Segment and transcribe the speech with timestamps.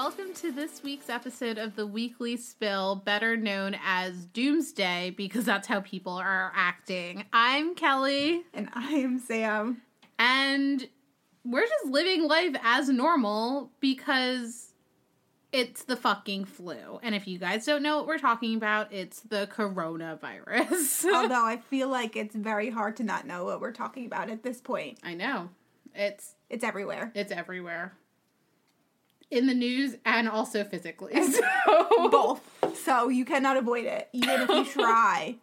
[0.00, 5.68] welcome to this week's episode of the Weekly Spill, better known as Doomsday, because that's
[5.68, 7.26] how people are acting.
[7.34, 9.82] I'm Kelly, And I am Sam.
[10.18, 10.88] and
[11.44, 14.72] we're just living life as normal because
[15.52, 16.98] it's the fucking flu.
[17.02, 21.04] And if you guys don't know what we're talking about, it's the coronavirus.
[21.14, 24.42] Although I feel like it's very hard to not know what we're talking about at
[24.42, 24.98] this point.
[25.04, 25.50] I know.
[25.94, 27.12] It's It's everywhere.
[27.14, 27.92] it's everywhere.
[29.30, 31.14] In the news and also physically.
[31.32, 32.76] So Both.
[32.84, 35.36] So you cannot avoid it, even if you try.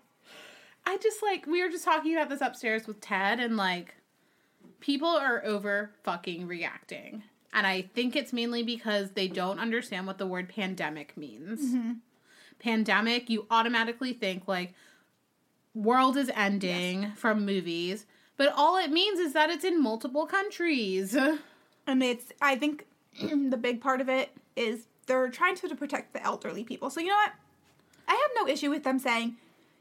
[0.86, 3.96] I just like we were just talking about this upstairs with Ted and like
[4.80, 7.24] people are over fucking reacting.
[7.54, 11.62] And I think it's mainly because they don't understand what the word pandemic means.
[11.62, 11.92] Mm-hmm.
[12.60, 14.74] Pandemic, you automatically think like
[15.74, 21.16] world is ending from movies, but all it means is that it's in multiple countries.
[21.16, 22.86] And it's, I think
[23.50, 26.90] the big part of it is they're trying to, to protect the elderly people.
[26.90, 27.34] So you know what?
[28.08, 29.36] I have no issue with them saying,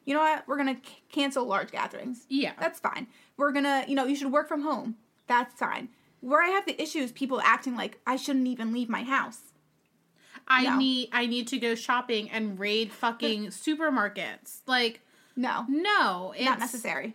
[0.04, 2.26] you know what, we're going to c- cancel large gatherings.
[2.28, 2.52] Yeah.
[2.60, 3.06] That's fine.
[3.36, 4.96] We're going to, you know, you should work from home.
[5.26, 5.88] That's fine.
[6.20, 9.38] Where I have the issue is people acting like I shouldn't even leave my house.
[10.48, 10.76] I No.
[10.78, 14.60] need I need to go shopping and raid fucking supermarkets.
[14.66, 15.00] Like
[15.36, 17.14] No, no, it's not necessary.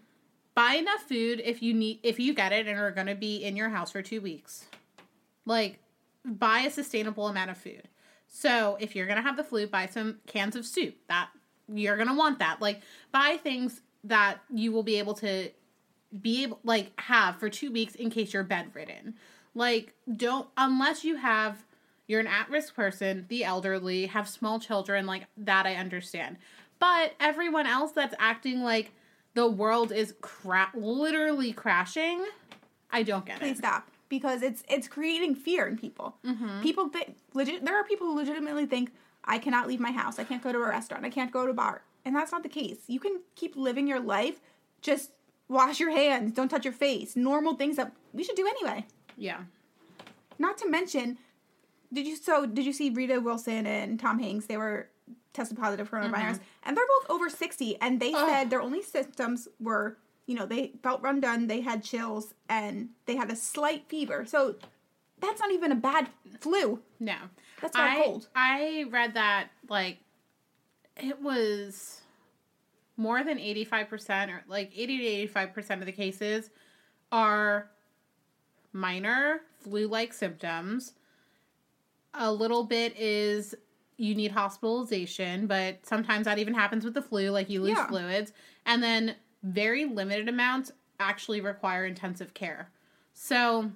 [0.54, 3.38] buy enough food if you need if you get it and are going to be
[3.38, 4.66] in your house for 2 weeks.
[5.46, 5.80] Like
[6.26, 7.88] buy a sustainable amount of food.
[8.28, 10.96] So, if you're to have the flu, buy some cans of soup.
[11.10, 11.30] That
[11.68, 12.62] you're to want that.
[12.62, 15.50] Like buy things that you will be able to
[16.22, 19.16] be able like have for 2 weeks in case you're bedridden.
[19.56, 21.66] Like don't unless you have
[22.08, 26.38] you're an at-risk person, the elderly, have small children like that I understand.
[26.80, 28.92] But everyone else that's acting like
[29.34, 32.26] the world is cra- literally crashing,
[32.92, 33.52] I don't get please it.
[33.52, 36.18] Please stop because it's it's creating fear in people.
[36.24, 36.62] Mm-hmm.
[36.62, 37.66] People think legit.
[37.66, 38.92] There are people who legitimately think
[39.26, 40.20] I cannot leave my house.
[40.20, 41.04] I can't go to a restaurant.
[41.04, 42.82] I can't go to a bar, and that's not the case.
[42.88, 44.42] You can keep living your life.
[44.82, 45.12] Just
[45.48, 46.34] wash your hands.
[46.34, 47.16] Don't touch your face.
[47.16, 48.86] Normal things that we should do anyway.
[49.18, 49.40] Yeah.
[50.38, 51.18] Not to mention,
[51.94, 54.46] did you so did you see Rita Wilson and Tom Hanks?
[54.46, 54.90] They were
[55.34, 57.80] tested positive for coronavirus, and they're both over sixty.
[57.80, 58.28] And they Ugh.
[58.28, 59.98] said their only symptoms were,
[60.32, 64.24] you know, they felt run done, they had chills, and they had a slight fever.
[64.26, 64.56] So
[65.20, 66.08] that's not even a bad
[66.40, 66.80] flu.
[67.02, 67.16] No.
[67.62, 68.30] That's not I, cold.
[68.34, 69.98] I read that like
[70.96, 72.00] it was
[72.96, 76.50] more than 85% or like 80 to 85% of the cases
[77.12, 77.70] are
[78.72, 80.94] minor flu-like symptoms.
[82.14, 83.54] A little bit is
[83.98, 87.88] you need hospitalization, but sometimes that even happens with the flu like you lose Yeah.
[87.88, 88.32] fluids
[88.66, 92.70] and then very limited amounts actually require intensive care.
[93.14, 93.72] So,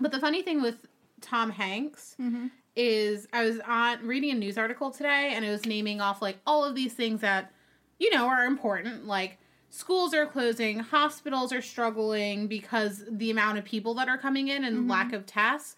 [0.00, 0.86] but the funny thing with
[1.20, 2.48] Tom Hanks mm-hmm.
[2.76, 6.38] is I was on reading a news article today and it was naming off like
[6.46, 7.52] all of these things that
[7.98, 9.38] you know are important like
[9.70, 14.64] schools are closing, hospitals are struggling because the amount of people that are coming in
[14.64, 15.16] and lack mm-hmm.
[15.16, 15.76] of tests,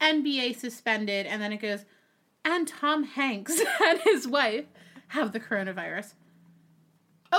[0.00, 1.84] NBA suspended and then it goes
[2.44, 4.66] and Tom Hanks and his wife
[5.08, 6.14] have the coronavirus.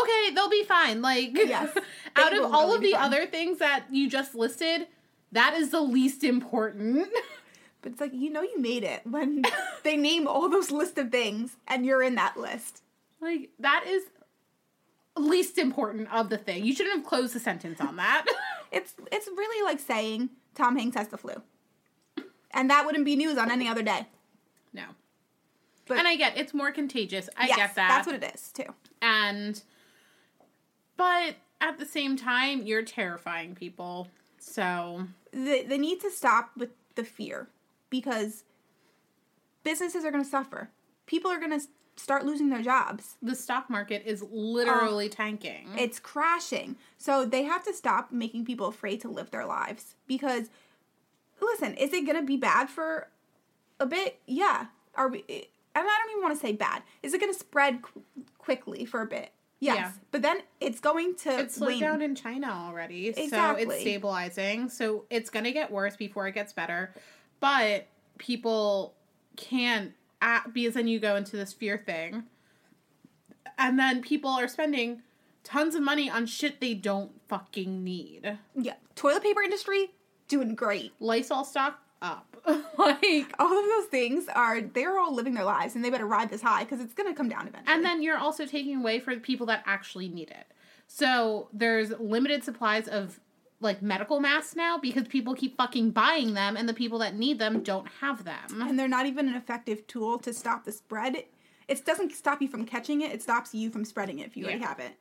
[0.02, 1.02] Okay, they'll be fine.
[1.02, 1.76] Like Yes,
[2.16, 3.04] out of all really of the fine.
[3.04, 4.88] other things that you just listed,
[5.32, 7.08] that is the least important.
[7.82, 9.44] But it's like you know you made it when
[9.84, 12.82] they name all those list of things and you're in that list.
[13.22, 14.02] Like that is
[15.16, 16.66] least important of the thing.
[16.66, 18.26] You shouldn't have closed the sentence on that.
[18.72, 21.44] It's it's really like saying Tom Hanks has the flu,
[22.52, 24.08] and that wouldn't be news on any other day.
[24.74, 24.84] no.
[25.88, 27.30] But and I get it's more contagious.
[27.38, 27.90] I yes, get that.
[27.90, 28.74] That's what it is too.
[29.00, 29.62] and
[30.98, 34.08] but at the same time, you're terrifying people.
[34.40, 37.48] So They, they need to stop with the fear
[37.90, 38.44] because
[39.64, 40.70] businesses are going to suffer.
[41.06, 41.66] People are going to
[41.98, 43.16] start losing their jobs.
[43.22, 45.10] the stock market is literally oh.
[45.10, 45.70] tanking.
[45.78, 46.76] It's crashing.
[46.98, 50.50] So they have to stop making people afraid to live their lives because
[51.42, 53.08] listen, is it going to be bad for
[53.80, 54.20] a bit?
[54.26, 54.68] Yeah.
[54.96, 55.44] Are we eh,
[55.78, 56.84] and I don't even want to say bad.
[57.04, 58.04] Is it going to spread qu-
[58.38, 59.32] quickly for a bit?
[59.66, 59.78] Yes.
[59.78, 59.92] Yeah.
[60.12, 61.80] But then it's going to It's slowed wane.
[61.82, 63.08] down in China already.
[63.10, 63.66] exactly.
[63.66, 64.70] So it's stabilizing.
[64.70, 66.94] So it's going to get worse before it gets better.
[67.40, 68.94] But people
[69.36, 69.94] can't,
[70.54, 72.24] because then you go into this fear thing.
[73.58, 75.02] And then people are spending
[75.44, 78.38] tons of money on shit they don't fucking need.
[78.56, 78.74] yeah.
[78.96, 79.92] Toilet paper industry
[80.28, 80.94] doing great.
[81.00, 82.38] Lysol stock up.
[82.78, 86.30] like, all of those things are they're all living their lives and they better ride
[86.30, 87.74] this high because it's gonna come down eventually.
[87.74, 90.48] and then you're also taking away for the people that actually need it.
[90.88, 93.20] So there's limited supplies of
[93.60, 97.40] like medical masks now because people keep fucking buying them and the people that need
[97.40, 98.62] them don't have them.
[98.62, 101.24] and they're not even an effective tool to stop the spread.
[101.68, 104.46] It doesn't stop you from catching it; it stops you from spreading it if you
[104.46, 104.94] already have it.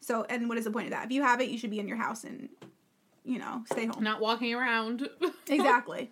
[0.00, 1.06] So, and what is the point of that?
[1.06, 2.48] If you have it, you should be in your house and,
[3.24, 4.02] you know, stay home.
[4.02, 5.08] Not walking around.
[5.48, 6.10] exactly.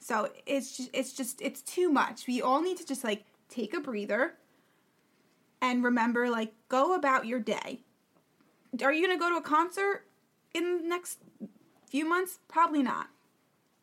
[0.00, 2.26] So it's just, it's just it's too much.
[2.26, 4.34] We all need to just like take a breather
[5.60, 7.80] and remember like go about your day.
[8.82, 10.06] Are you going to go to a concert
[10.54, 11.18] in the next
[11.88, 12.38] few months?
[12.48, 13.08] Probably not.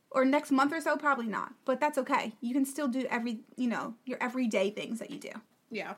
[0.09, 1.53] Or next month or so probably not.
[1.65, 2.33] But that's okay.
[2.41, 5.31] You can still do every, you know, your everyday things that you do.
[5.69, 5.95] yeah.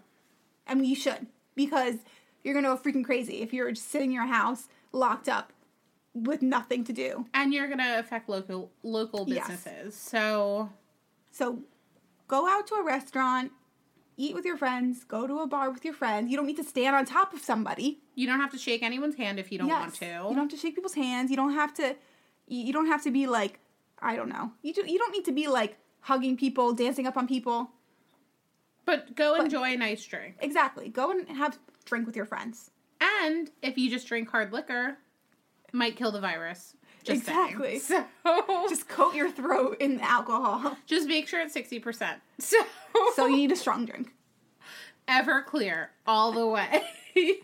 [0.67, 1.25] And you should
[1.55, 1.95] because
[2.43, 5.51] you're going to go freaking crazy if you're just sitting in your house locked up
[6.23, 7.25] with nothing to do.
[7.33, 9.47] And you're gonna affect local local Yes.
[9.47, 9.95] businesses.
[9.95, 10.71] So
[11.31, 11.63] So
[12.27, 13.51] go out to a restaurant,
[14.17, 16.29] eat with your friends, go to a bar with your friends.
[16.29, 18.01] You don't need to stand on top of somebody.
[18.15, 20.05] you don't have to shake anyone's hand if you don't want to.
[20.05, 21.29] You don't have to shake people's hands.
[21.31, 21.95] You don't have to
[22.47, 23.59] you don't have to be like
[24.01, 24.53] I don't know.
[24.61, 27.71] You do, you don't need to be like hugging people, dancing up on people.
[28.85, 30.35] but go But- enjoy a nice drink.
[30.39, 30.89] Exactly.
[30.89, 32.71] Go and have drink with your friends.
[33.01, 34.97] And if you just drink hard liquor,
[35.71, 36.75] might kill the virus.
[37.03, 37.39] Just saying.
[37.49, 37.79] Exactly.
[38.23, 40.77] So Just coat your throat in alcohol.
[40.85, 42.19] just make sure it's sixty percent.
[42.39, 42.57] So
[43.15, 44.13] So you need a strong drink.
[45.07, 46.83] Everclear all the way.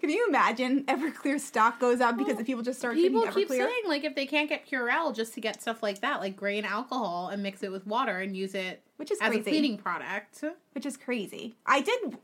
[0.00, 3.82] Can you imagine Everclear stock goes up because the people just start People keep saying
[3.86, 7.28] like if they can't get Purell, just to get stuff like that, like grain alcohol,
[7.28, 9.40] and mix it with water and use it Which is as crazy.
[9.42, 10.42] a cleaning product.
[10.72, 11.54] which is crazy.
[11.66, 12.16] I did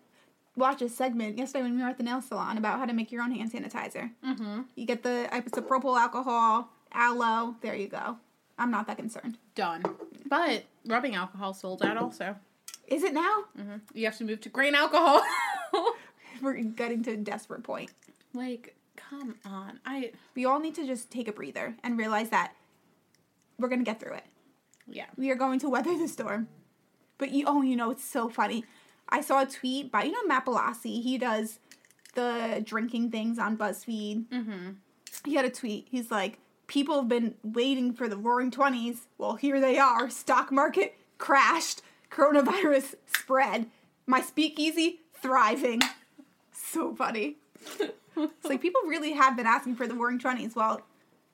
[0.57, 3.13] watch a segment yesterday when we were at the nail salon about how to make
[3.13, 4.11] your own hand sanitizer.
[4.25, 4.63] Mm-hmm.
[4.75, 7.57] You get the isopropyl alcohol, aloe.
[7.61, 8.17] There you go.
[8.59, 9.39] I'm not that concerned.
[9.55, 9.83] Done.
[10.29, 12.37] But rubbing alcohol sold out also.
[12.89, 13.45] Is it now?
[13.57, 15.23] hmm You have to move to grain alcohol.
[16.43, 17.91] We're getting to a desperate point.
[18.35, 19.81] like, come on.
[19.85, 22.53] I We all need to just take a breather and realize that
[23.59, 24.25] we're gonna get through it.
[24.87, 25.07] yeah.
[25.17, 26.49] We are going to weather the storm.
[27.19, 28.65] But you, oh, you know, it's so funny.
[29.09, 31.03] I saw a tweet by you know Matt Bellassai.
[31.03, 31.59] He does
[32.15, 34.27] the drinking things on BuzzFeed.
[34.29, 34.71] Mm-hmm.
[35.25, 35.87] he had a tweet.
[35.91, 39.01] He's like, people have been waiting for the roaring 20s.
[39.19, 40.09] Well, here they are.
[40.11, 41.83] Stock market crashed.
[42.11, 43.67] Coronavirus spread.
[44.07, 45.83] My speakeasy thriving.
[46.53, 47.37] So funny.
[48.19, 50.57] It's like people really have been asking for the roaring 20s.
[50.57, 50.81] Well,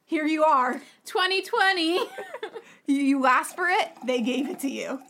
[0.05, 0.83] here you are.
[1.05, 2.01] 2020.
[2.89, 5.01] You, you asked for it, they gave it to you.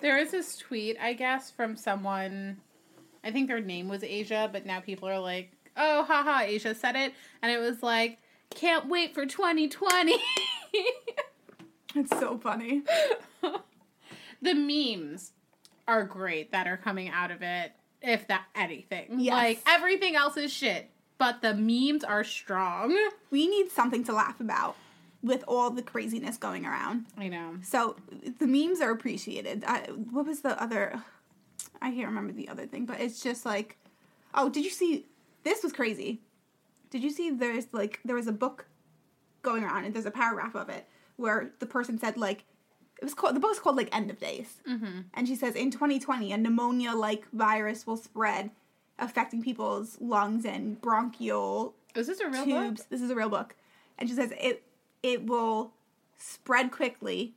[0.00, 2.58] There is this tweet, I guess, from someone.
[3.22, 6.96] I think their name was Asia, but now people are like, "Oh, haha, Asia said
[6.96, 8.18] it," and it was like,
[8.50, 10.16] "Can't wait for 2020."
[11.96, 12.82] It's so funny.
[14.42, 15.30] the memes
[15.86, 19.20] are great that are coming out of it, if that anything.
[19.20, 19.32] Yes.
[19.32, 22.98] Like everything else is shit, but the memes are strong.
[23.30, 24.76] We need something to laugh about
[25.24, 27.06] with all the craziness going around.
[27.18, 27.56] I know.
[27.62, 27.96] So
[28.38, 29.64] the memes are appreciated.
[29.66, 29.78] I,
[30.10, 31.02] what was the other?
[31.82, 33.76] I can't remember the other thing, but it's just like,
[34.34, 35.06] oh, did you see?
[35.42, 36.20] This was crazy.
[36.90, 37.30] Did you see?
[37.30, 38.66] There's like there was a book
[39.42, 40.86] going around, and there's a paragraph of it
[41.16, 42.44] where the person said like,
[43.00, 45.00] it was called the book's called like End of Days, Mm-hmm.
[45.14, 48.50] and she says in 2020 a pneumonia-like virus will spread,
[48.98, 52.80] affecting people's lungs and bronchial Is this a real tubes.
[52.82, 52.90] book?
[52.90, 53.54] This is a real book,
[53.98, 54.62] and she says it
[55.04, 55.72] it will
[56.18, 57.34] spread quickly,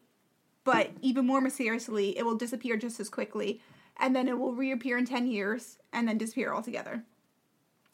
[0.64, 3.62] but even more mysteriously, it will disappear just as quickly,
[3.98, 7.04] and then it will reappear in ten years and then disappear altogether.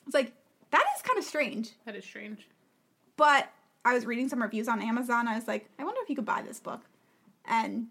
[0.06, 0.34] It's like
[0.72, 2.48] that is kind of strange, That is strange.
[3.18, 3.50] but
[3.86, 5.28] I was reading some reviews on Amazon.
[5.28, 6.82] I was like, I wonder if you could buy this book,
[7.46, 7.88] and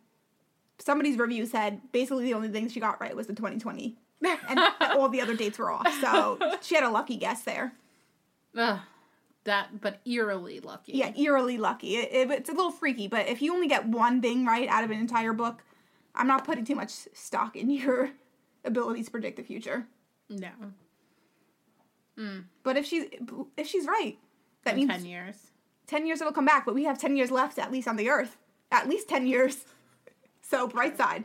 [0.78, 3.96] somebody's review said basically the only thing she got right was the 2020
[4.48, 5.86] and all the other dates were off.
[6.00, 7.72] So she had a lucky guess there.
[8.56, 8.78] Ugh,
[9.44, 10.92] that, but eerily lucky.
[10.92, 11.96] Yeah, eerily lucky.
[11.96, 14.84] It, it- it's a little freaky, but if you only get one thing right out
[14.84, 15.62] of an entire book,
[16.14, 18.11] I'm not putting too much stock in your
[18.64, 19.87] ability to predict the future.
[20.28, 20.50] No.
[22.18, 23.06] Mm, But if she's
[23.56, 24.18] if she's right,
[24.64, 25.37] that in means 10 years.
[25.87, 28.08] 10 years it'll come back, but we have 10 years left at least on the
[28.11, 28.37] earth.
[28.70, 29.64] At least 10 years.
[30.44, 31.25] So, bright side.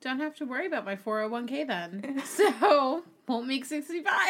[0.00, 2.22] Don't have to worry about my 401k then.
[2.24, 4.12] so, won't make 65.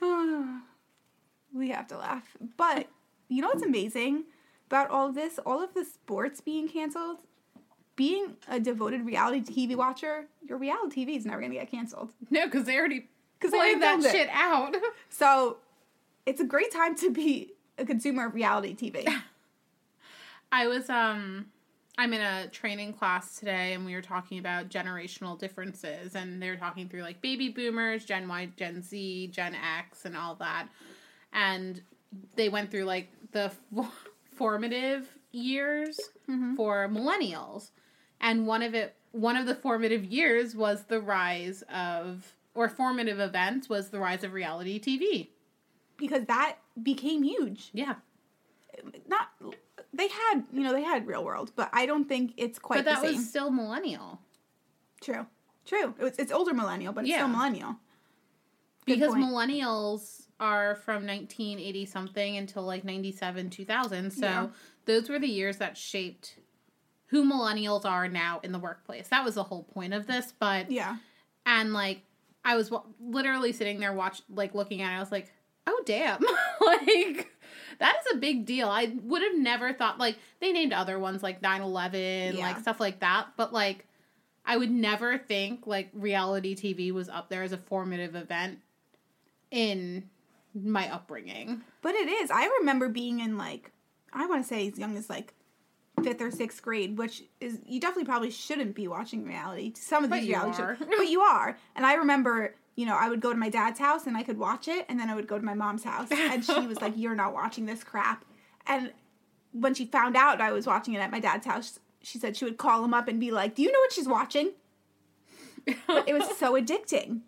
[1.52, 2.36] we have to laugh.
[2.56, 2.88] But
[3.28, 4.24] you know what's amazing
[4.66, 5.38] about all of this?
[5.44, 7.18] All of the sports being canceled.
[7.96, 12.10] Being a devoted reality TV watcher, your reality TV is never going to get canceled.
[12.30, 13.08] no, because they already
[13.40, 14.12] 'Cause they played that filmed it.
[14.12, 14.76] shit out.
[15.10, 15.56] So,
[16.26, 19.08] it's a great time to be a consumer of reality TV.
[20.52, 21.46] I was um
[21.96, 26.48] I'm in a training class today and we were talking about generational differences and they
[26.48, 30.68] were talking through like baby boomers, Gen Y, Gen Z, Gen X and all that.
[31.32, 31.82] And
[32.36, 33.88] they went through like the f-
[34.34, 36.56] formative years Mm-hmm.
[36.56, 37.70] for millennials,
[38.20, 43.18] and one of it one of the formative years was the rise of or formative
[43.18, 45.28] events was the rise of reality TV.
[45.96, 47.70] because that became huge.
[47.72, 47.94] Yeah,
[49.06, 49.28] Not
[49.94, 52.84] they had you know they had real world, but I don't think it's quite but
[52.84, 54.20] that was still millennial
[55.00, 55.26] True,
[55.64, 55.94] true.
[55.98, 57.18] It was, it's older millennial, but it's Yeah.
[57.18, 57.76] still millennial.
[58.84, 59.24] Good because point.
[59.24, 64.46] millennials are from 1980 something until like 97 2000 so Yeah.
[64.84, 66.36] those were the years that shaped
[67.06, 69.08] who millennials are now in the workplace.
[69.08, 70.96] That was the whole point of this but Yeah,
[71.46, 72.02] and like
[72.44, 75.32] i was wa- literally sitting there watch like looking at it i was like
[75.66, 76.20] oh damn.
[76.60, 77.28] Like
[77.78, 78.68] that is a big deal.
[78.68, 82.46] I would have never thought like they named other ones like 9-11 Yeah.
[82.46, 83.86] like stuff like that but like
[84.44, 88.58] i would never think like reality tv was up there as a formative event
[89.50, 90.08] in
[90.54, 92.30] my upbringing but it is.
[92.30, 93.70] I remember being in like
[94.12, 95.34] I want to say as young as like
[96.02, 99.72] fifth or sixth grade, which is you definitely probably shouldn't be watching reality.
[99.76, 101.58] Some of But these reality shows, but you are.
[101.76, 104.38] And I remember, you know, I would go to my dad's house and I could
[104.38, 106.94] watch it, and then I would go to my mom's house, and she was like,
[106.96, 108.24] "You're not watching this crap."
[108.66, 108.92] And
[109.52, 112.44] when she found out I was watching it at my dad's house, she said she
[112.44, 114.52] would call him up and be like, "Do you know what she's watching?"
[115.86, 117.20] But it was so addicting.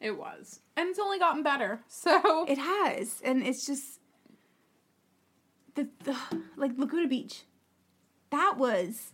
[0.00, 4.00] It was and it's only gotten better so It has, and it's just
[5.74, 6.16] the, the
[6.56, 7.42] like Laguna Beach.
[8.30, 9.12] That was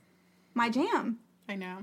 [0.55, 1.19] my jam.
[1.49, 1.79] i know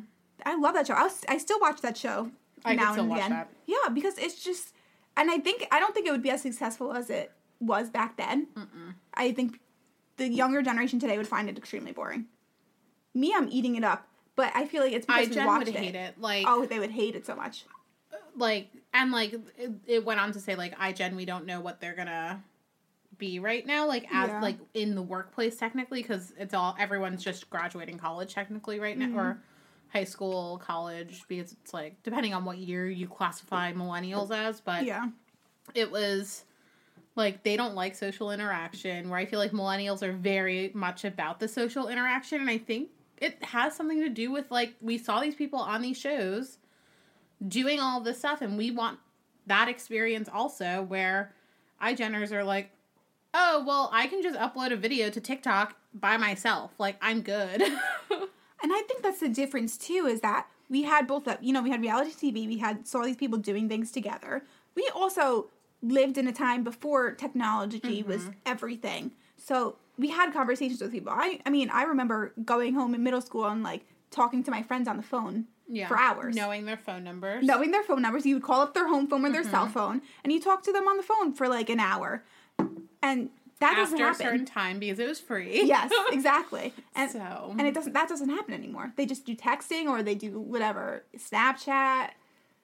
[0.46, 0.94] I love that show.
[0.94, 2.32] I, was, I still watch that show
[2.64, 3.46] I now and again.
[3.66, 4.74] Yeah, because it's just,
[5.18, 8.16] and I think I don't think it would be as successful as it was back
[8.18, 8.48] then.
[9.14, 9.60] I think
[10.18, 12.26] the younger generation today would find it extremely boring.
[13.14, 15.66] Me, I'm eating it up, but I feel like it's i because we gen watched
[15.68, 15.80] would it.
[15.82, 17.66] hate it like Oh, they would hate it so much.
[18.40, 21.80] Like and like it, it went on to say like iGen we don't know what
[21.80, 22.42] they're gonna
[23.18, 24.42] be right now like as Yeah.
[24.42, 29.08] like in the workplace technically because it's all everyone's just graduating college technically right now
[29.08, 29.40] or mm-hmm.
[29.90, 34.86] high school college because it's like depending on what year you classify millennials as but
[34.86, 35.10] Yeah,
[35.76, 36.46] it was
[37.16, 41.42] like they don't like social interaction where i feel like millennials are very much about
[41.42, 45.20] the social interaction and i think it has something to do with like we saw
[45.20, 46.59] these people on these shows
[47.48, 49.00] doing all this stuff and we want
[49.48, 51.34] that experience also where
[51.82, 52.72] iGeners are like
[53.34, 57.64] oh well i can just upload a video to tiktok by myself like i'm good
[58.62, 60.06] and I think that's the difference too.
[60.08, 63.04] Is that we had both that you know we had reality TV, we had saw
[63.04, 64.44] these people doing things together.
[64.76, 65.48] We also
[65.82, 68.10] lived in a time before technology mm-hmm.
[68.10, 71.14] was everything, so we had conversations with people.
[71.14, 74.64] I I mean I remember going home in middle school and like talking to my
[74.64, 76.36] friends on the phone yeah for hours.
[76.36, 78.26] knowing their phone numbers knowing their phone numbers.
[78.26, 79.74] You would call up their home phone or their cell mm-hmm.
[79.74, 82.24] phone, and you talk to them on the phone for like an hour,
[83.02, 84.12] and that doesn't happen.
[84.12, 86.74] after a certain time because it was free yes, exactly.
[86.96, 88.94] And so and it doesn't that doesn't happen anymore.
[88.96, 92.12] They just do texting or they do whatever Snapchat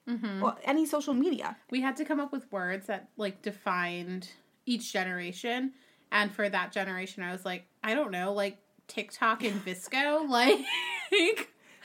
[0.10, 0.44] mm-hmm.
[0.44, 1.58] or any social media.
[1.70, 4.30] we had to come up with words that like defined
[4.66, 5.74] each generation
[6.12, 10.58] and for that generation i was like i don't know like tiktok and VSCO like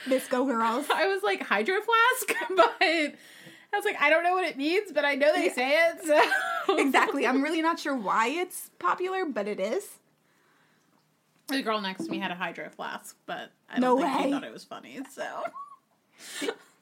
[0.06, 0.86] VSCO girls.
[0.94, 3.12] i was like hydro flask but i
[3.72, 5.52] was like i don't know what it means but i know they Yeah.
[5.54, 6.04] say it
[6.66, 7.26] so exactly.
[7.26, 9.88] I'm really not sure why it's popular, but it is.
[11.48, 14.24] the girl next to me had a hydro flask but i don't No think way.
[14.24, 15.24] she thought it was funny so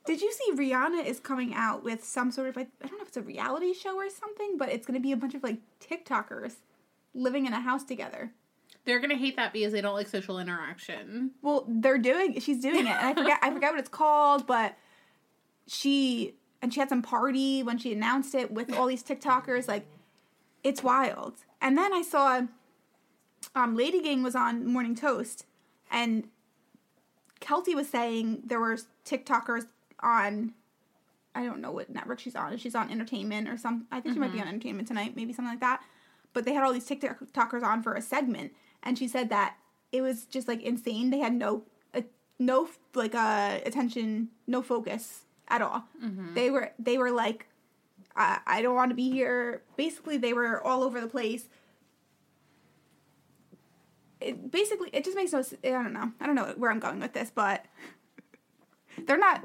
[0.07, 3.03] Did you see Rihanna is coming out with some sort of like I don't know
[3.03, 5.43] if it's a reality show or something, but it's going to be a bunch of
[5.43, 6.55] like TikTokers
[7.15, 8.33] living in a house together.
[8.89, 12.41] They're gonna hate that because they don't like social interaction Well, they're doing.
[12.41, 13.39] She's doing it, and I forget.
[13.43, 14.77] I forget what it's called, but
[15.67, 19.69] she and she had some party when she announced it with all these TikTokers.
[19.69, 19.87] Like,
[20.65, 21.35] it's wild.
[21.61, 22.41] And then I saw,
[23.55, 25.45] um, Lady Gang was on Morning Toast,
[25.91, 26.27] and
[27.43, 29.67] Keltie was saying there were TikTokers
[30.01, 30.55] on.
[31.35, 32.55] I don't know what network she's on.
[32.55, 35.35] If she's on Entertainment or some, I think she might be on Entertainment tonight, maybe
[35.35, 35.83] something like that.
[36.33, 39.57] But they had all these TikTokers on for a segment, and she said that
[39.93, 41.11] it was just like insane.
[41.11, 42.03] They had no, uh,
[42.39, 45.85] no like uh attention, no focus at all.
[46.35, 47.47] They were they were like,
[48.17, 49.63] I, I don't want to be here.
[49.77, 51.49] Basically, they were all over the place.
[54.21, 55.43] It basically it just makes no.
[55.65, 56.13] I don't know.
[56.21, 57.65] I don't know where I'm going with this, but
[59.07, 59.45] they're not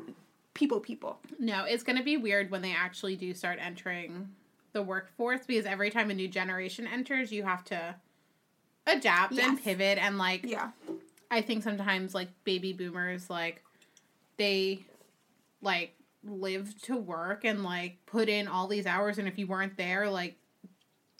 [0.54, 0.80] people.
[0.80, 1.20] People.
[1.40, 4.30] No, it's going to be weird when they actually do start entering
[4.74, 7.96] the workforce because every time a new generation enters, you have to
[8.88, 10.72] adapt and pivot and like Yeah.
[11.32, 13.64] I think sometimes like baby boomers like
[14.38, 14.82] they
[15.62, 19.78] like live to work and like put in all these hours and if you weren't
[19.78, 20.36] there like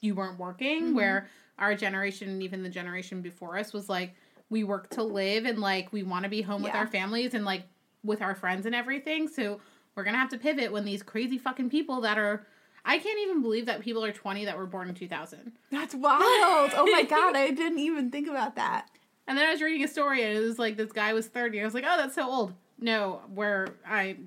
[0.04, 0.84] you weren't working.
[0.88, 0.96] Mm-hmm.
[0.96, 4.14] Where our generation and even the generation before us was like,
[4.50, 7.46] we work to live and like we want to be home with our families and
[7.46, 7.64] like
[8.04, 9.28] with our friends and everything.
[9.28, 9.60] So
[9.96, 12.46] we're gonna have to pivot when these crazy fucking people that are.
[12.86, 15.54] I can't even believe that people are 20 that were born in 2000.
[15.72, 16.72] That's wild.
[16.76, 18.88] oh my god, I didn't even think about that.
[19.28, 21.62] And then I was reading a story and it was like this guy was 30.
[21.62, 22.54] I was like, oh, that's so old.
[22.80, 24.18] No, where I,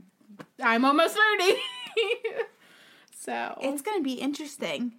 [0.63, 1.55] I'm almost 30.
[3.19, 4.93] so It's gonna be interesting.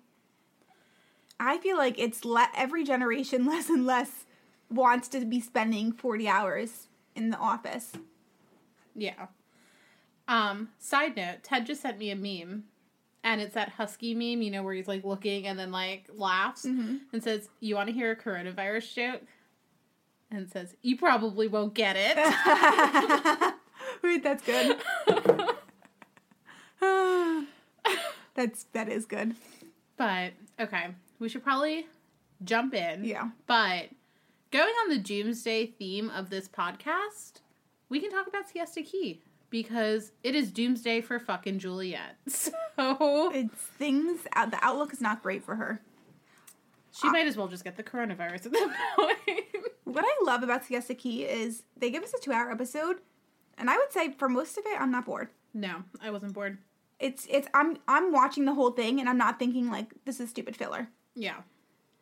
[1.39, 4.25] I feel like it's le- every generation less and less
[4.69, 7.93] wants to be spending forty hours in the office.
[8.95, 9.27] yeah.
[10.27, 10.69] Um.
[10.79, 12.65] Side note: Ted just sent me a meme,
[13.31, 16.65] and it's that husky meme, you know, where he's like looking and then like laughs
[16.65, 16.95] Mm-hmm.
[17.13, 19.21] and says, "You want to hear a coronavirus joke?"
[20.31, 22.17] And says, "You probably won't get it."
[24.03, 24.77] Wait, that's good.
[28.35, 29.35] that's that is good.
[29.97, 30.87] but okay,
[31.19, 31.87] we should probably
[32.43, 33.03] jump in.
[33.03, 33.29] Yeah.
[33.47, 33.89] But
[34.51, 37.41] going on the doomsday theme of this podcast,
[37.89, 42.17] we can talk about Siesta Key because it is doomsday for fucking Juliette.
[42.27, 45.81] So It's things out the outlook is not great for her.
[46.91, 49.45] she uh, might as well just get the coronavirus at that point.
[49.85, 52.97] What I love about Siesta Key is they give us a two hour episode,
[53.57, 55.29] and I would say for most of it I'm not bored.
[55.53, 56.57] no, I wasn't bored.
[56.99, 60.29] It's it's I'm I'm watching the whole thing and I'm not thinking like this is
[60.29, 60.89] stupid filler.
[61.15, 61.37] Yeah.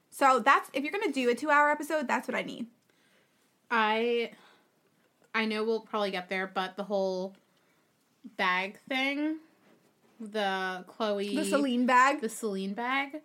[0.09, 2.67] So that's if you're gonna do a two hour episode, that's what I need.
[3.71, 4.31] I
[5.35, 7.35] I know we'll probably get there, but the whole
[8.37, 9.39] bag thing,
[10.19, 12.21] the Chloe The Celine bag.
[12.21, 13.21] the Celine bag.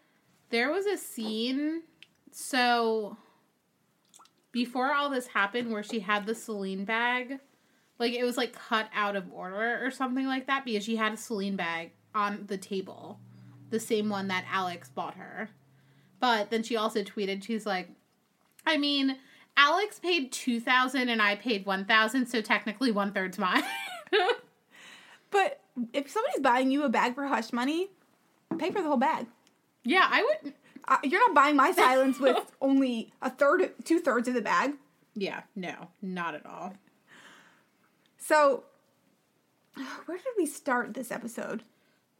[0.50, 1.83] There was a scene
[2.33, 3.17] so
[4.52, 7.38] before all this happened where she had the Celine bag,
[8.00, 11.12] like it was like cut out of order or something like that because she had
[11.12, 13.21] a Celine bag on the table.
[13.71, 15.50] The same one that Alex bought her.
[16.19, 17.88] But then she also tweeted she's like
[18.66, 19.16] I mean,
[19.61, 23.62] Alex paid 2000 and I paid 1000, so technically one third's mine.
[25.31, 25.61] But
[25.92, 27.90] if somebody's buying you a bag for hush money,
[28.59, 29.27] pay for the whole bag.
[29.85, 30.55] yeah, I would
[30.88, 34.73] Uh, you're not buying my silence with only a third, two thirds of the bag.
[35.14, 36.75] Yeah, no, not at all.
[38.18, 38.64] So,
[40.07, 41.62] where did we start this episode?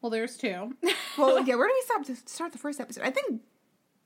[0.00, 0.76] Well, there's two.
[1.18, 3.03] Well, yeah, where did we start to start the first episode?
[3.05, 3.40] I think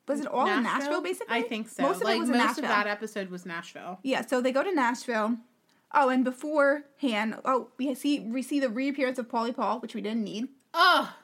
[0.06, 1.34] was it all in Nashville, basically.
[1.36, 1.82] I think so.
[1.82, 2.64] Most of like it was in most Nashville.
[2.64, 3.98] of that episode was Nashville.
[4.02, 5.36] Yeah, so they go to Nashville.
[5.92, 10.00] Oh, and beforehand, oh, we see we see the reappearance of Paulie Paul, which we
[10.00, 10.48] didn't need.
[10.74, 11.14] Oh,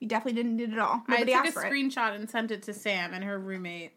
[0.00, 1.02] We definitely didn't need it all.
[1.08, 1.72] I Nobody took a for it.
[1.72, 3.92] screenshot and sent it to Sam and her roommate,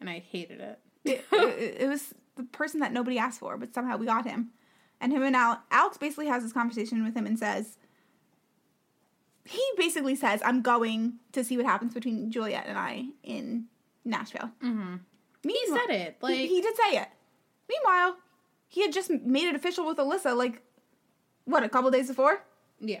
[0.00, 0.78] and I hated it.
[1.04, 4.50] it, it, it was the person that nobody asked for, but somehow we got him.
[5.00, 7.76] And him and Al- Alex basically has this conversation with him and says,
[9.44, 13.66] he basically says, I'm going to see what happens between Juliette and I in
[14.04, 14.50] Nashville.
[14.62, 14.96] Mm-hmm.
[15.42, 17.08] He said it like he, he did say it.
[17.68, 18.16] Meanwhile,
[18.68, 20.62] he had just made it official with Alyssa, like,
[21.44, 22.42] what, a couple days before?
[22.80, 23.00] yeah.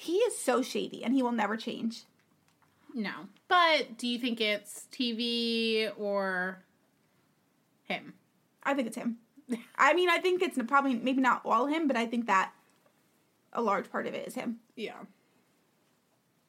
[0.00, 2.04] He is so shady and he will never change.
[2.94, 3.10] No,
[3.48, 6.62] but do you think it's TV or
[7.82, 8.14] him?
[8.62, 9.18] I think it's him.
[9.76, 12.52] I mean, I think it's probably maybe not all him, but I think that
[13.52, 14.60] a large part of it is him.
[14.76, 15.00] Yeah.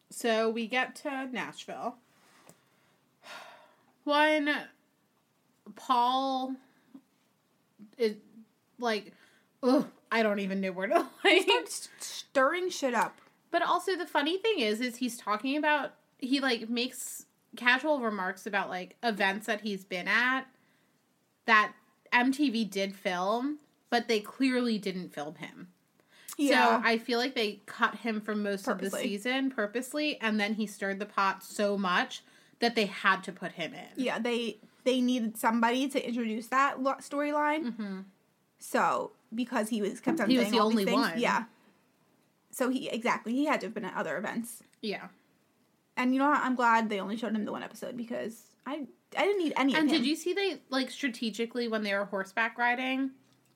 [0.10, 1.98] So we get to Nashville.
[4.04, 4.54] One,
[5.76, 6.56] Paul
[7.98, 8.15] is
[8.80, 9.13] like,
[9.62, 11.43] ugh, I don't even know where to like.
[11.43, 13.19] starts stirring shit up.
[13.52, 18.45] But also the funny thing is, is he's talking about he like makes casual remarks
[18.45, 20.45] about like events that he's been at
[21.45, 21.74] that
[22.13, 25.69] MTV did film, but they clearly didn't film him.
[26.39, 30.54] So I feel like they cut him from most of the season purposely, and then
[30.54, 32.23] he stirred the pot so much
[32.60, 33.88] that they had to put him in.
[34.04, 37.75] yeah, they they needed somebody to introduce that lo- storyline.
[37.75, 38.04] Mhm.
[38.60, 41.19] So because he was kept on He was saying the all these only things, one.
[41.19, 41.43] yeah.
[42.52, 45.08] So he exactly he had to have been at other events, Yeah.
[45.97, 46.39] and you know what?
[46.41, 49.73] I'm glad they only showed him the one episode because I I didn't need any.
[49.75, 50.02] And of him.
[50.02, 53.12] did you see they like strategically when they were horseback riding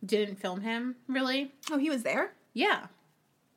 [0.05, 1.51] didn't film him really?
[1.71, 2.33] Oh, he was there.
[2.53, 2.87] Yeah.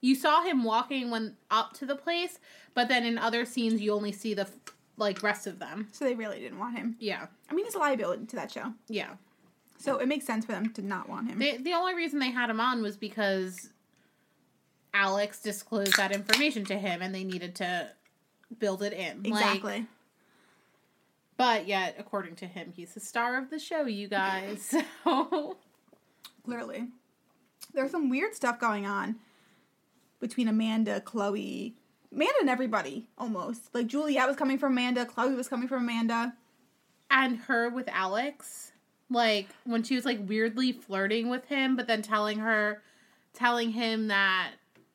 [0.01, 2.39] You saw him walking when up to the place,
[2.75, 4.49] but then in other scenes you only see the
[4.97, 5.89] like rest of them.
[5.93, 6.97] So they really didn't want him.
[6.99, 7.27] Yeah.
[7.51, 8.73] I mean, he's a liability to that show.
[8.89, 9.15] Yeah.
[9.79, 11.39] So it makes sense for them to not want him.
[11.39, 13.71] The the only reason they had him on was because
[14.95, 17.91] Alex disclosed that information to him and they needed to
[18.59, 19.23] build it in.
[19.23, 19.87] Like, exactly.
[21.37, 24.75] but yet, according to him, he's the star of the show, you guys.
[25.05, 25.57] So
[26.45, 26.87] Clearly.
[27.77, 29.17] There's some weird stuff going on
[30.19, 31.77] between Amanda, Chloe,
[32.11, 33.73] Amanda and everybody almost.
[33.75, 36.35] Like Juliette was coming from Amanda, Chloe was coming from Amanda.
[37.11, 38.73] and her with Alex,
[39.11, 42.83] like when she was like weirdly flirting with him, but then telling her,
[43.33, 44.53] telling him that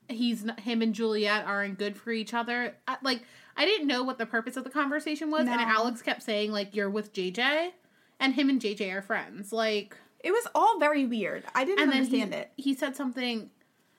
[0.10, 2.76] he's him and Juliette aren't good for each other.
[3.02, 3.24] Like
[3.56, 6.76] I didn't know what the purpose of the conversation was, and Alex kept saying like
[6.76, 7.72] you're with JJ,
[8.20, 9.54] and him and JJ are friends.
[9.54, 11.44] Like, It was all very weird.
[11.56, 12.52] I didn't and understand he, it.
[12.56, 13.50] he said something.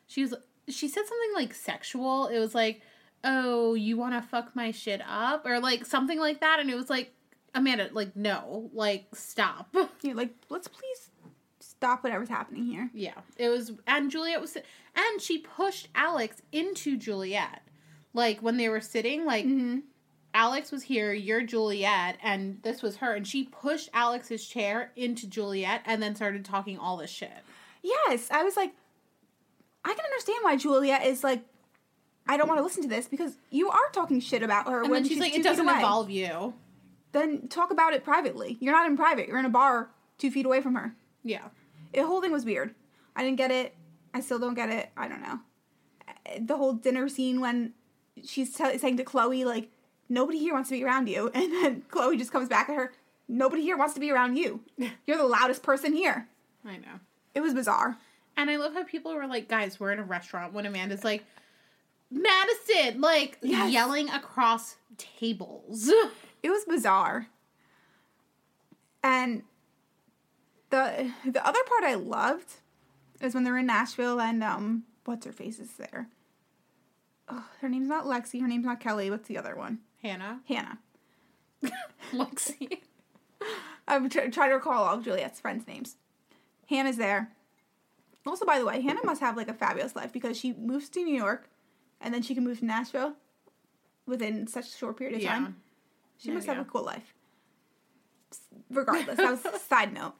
[0.06, 0.34] She was
[0.68, 2.28] she said something like sexual.
[2.28, 2.82] It was like,
[3.24, 6.74] oh, you want to fuck my shit up, or like something like that, and it
[6.76, 7.12] was like.
[7.54, 9.76] Amanda, like, no, like, stop.
[10.02, 11.10] You're like, let's please
[11.60, 12.88] stop whatever's happening here.
[12.94, 17.60] Yeah, it was, and Juliette was, and she pushed Alex into Juliette.
[18.14, 19.80] Like when they were sitting, like Mm-hmm.
[20.34, 25.26] Alex was here, you're Juliette, and this was her, and she pushed Alex's chair into
[25.26, 27.30] Juliette, and then started talking all this shit.
[27.82, 28.72] Yes, I was like,
[29.84, 31.42] I can understand why Juliette is like,
[32.26, 34.90] I don't want to listen to this because you are talking shit about her And
[34.90, 35.74] when then she's she's like, "It doesn't away.
[35.74, 36.54] involve you."
[37.10, 38.56] Then talk about it privately.
[38.60, 39.26] You're not in private.
[39.26, 40.94] You're in a bar two feet away from her.
[41.24, 41.48] Yeah,
[41.92, 42.76] The whole thing was weird.
[43.16, 43.74] I didn't get it.
[44.14, 44.90] I still don't get it.
[44.96, 45.40] I don't know.
[46.40, 47.72] The whole dinner scene when
[48.24, 49.68] she's tell saying to Chloe like,
[50.12, 52.92] "Nobody here wants to be around you," and then Chloe just comes back at her,
[53.28, 54.60] "Nobody here wants to be around you.
[55.06, 56.28] You're the loudest person here."
[56.64, 57.00] I know.
[57.34, 57.96] It was bizarre.
[58.36, 61.24] And I love how people were like, "Guys, we're in a restaurant." When Amanda's like,
[62.10, 63.72] "Madison," like Yes.
[63.72, 65.90] yelling across tables.
[66.42, 67.28] It was bizarre.
[69.02, 69.42] And
[70.70, 72.54] the the other part I loved
[73.20, 76.08] is when they're in Nashville and um what's her face is there.
[77.28, 79.78] Oh, her name's not Lexi, her name's not Kelly, what's the other one?
[80.02, 80.78] Hannah, Hannah.
[82.12, 82.78] Lexi.
[83.86, 85.96] I'm try- trying to recall all Juliette's friends' names.
[86.68, 87.30] Hannah's there.
[88.26, 91.02] Also, by the way, Hannah must have like a fabulous life because she moves to
[91.04, 91.48] New York
[92.00, 93.14] and then she can move to Nashville
[94.06, 95.34] within such a short period of Yeah.
[95.34, 95.56] time.
[96.18, 97.14] She must have a cool life.
[98.70, 100.14] Regardless, that was a side note.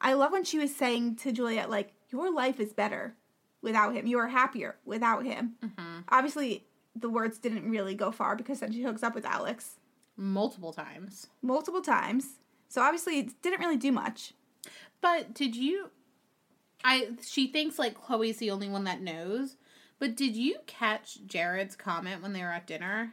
[0.00, 3.14] I love when she was saying to Juliette, like, your life is better
[3.62, 4.06] without him.
[4.06, 5.52] You are happier without him.
[5.64, 6.00] Mm-hmm.
[6.08, 9.78] Obviously, the words didn't really go far because then she hooks up with Alex
[10.16, 11.28] multiple times.
[11.40, 12.38] multiple times.
[12.68, 14.34] So obviously, it didn't really do much.
[15.00, 15.90] But did you?
[16.84, 19.56] I she thinks like Chloe's the only one that knows.
[19.98, 23.12] But did you catch Jared's comment when they were at dinner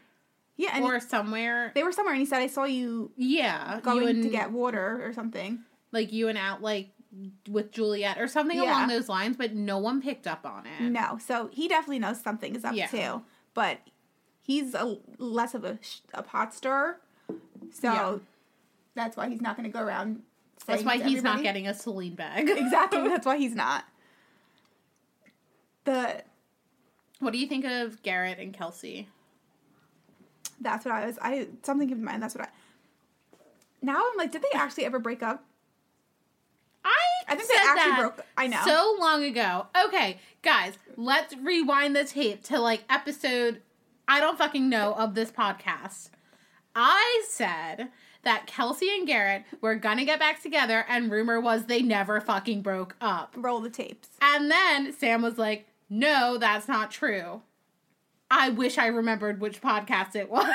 [0.58, 1.72] Yeah, and or somewhere?
[1.76, 4.52] they were somewhere, and he said, "I saw you Yeah, going you and, to get
[4.52, 5.60] water or something."
[5.92, 6.92] like you and out like
[7.50, 8.66] with Juliette or something Yeah.
[8.72, 9.36] along those lines.
[9.38, 10.82] But no one picked up on it.
[10.82, 12.88] No, so he definitely knows something is up Yeah.
[12.88, 13.24] too,
[13.60, 13.80] but
[14.42, 15.78] he's a less of a,
[16.14, 17.02] a pot stirrer,
[17.74, 18.18] so Yeah.
[18.96, 20.22] that's why he's not going to go around.
[20.66, 22.48] That's why he's not getting a Celine bag.
[22.50, 23.06] exactly.
[23.10, 23.84] That's why he's not.
[25.84, 26.24] The
[27.20, 29.10] what do you think of Garrett and Kelsey?
[30.62, 31.18] that's what I was.
[31.22, 32.24] I something came to mind.
[32.24, 32.50] That's what I.
[33.82, 35.44] Now I'm like, did they actually ever break up?
[36.86, 36.96] I
[37.30, 38.26] I think they actually that broke.
[38.38, 38.62] I know.
[38.66, 39.68] so long ago.
[39.86, 43.62] Okay, guys, let's rewind the tape to like episode
[44.08, 46.10] I don't fucking know of this podcast.
[46.76, 47.90] I said
[48.24, 52.62] that Kelsey and Garrett were gonna get back together, and rumor was they never fucking
[52.64, 53.34] broke up.
[53.38, 54.10] Roll the tapes.
[54.22, 57.42] And then Sam was like, "No, that's not true."
[58.32, 60.46] I wish I remembered which podcast it was.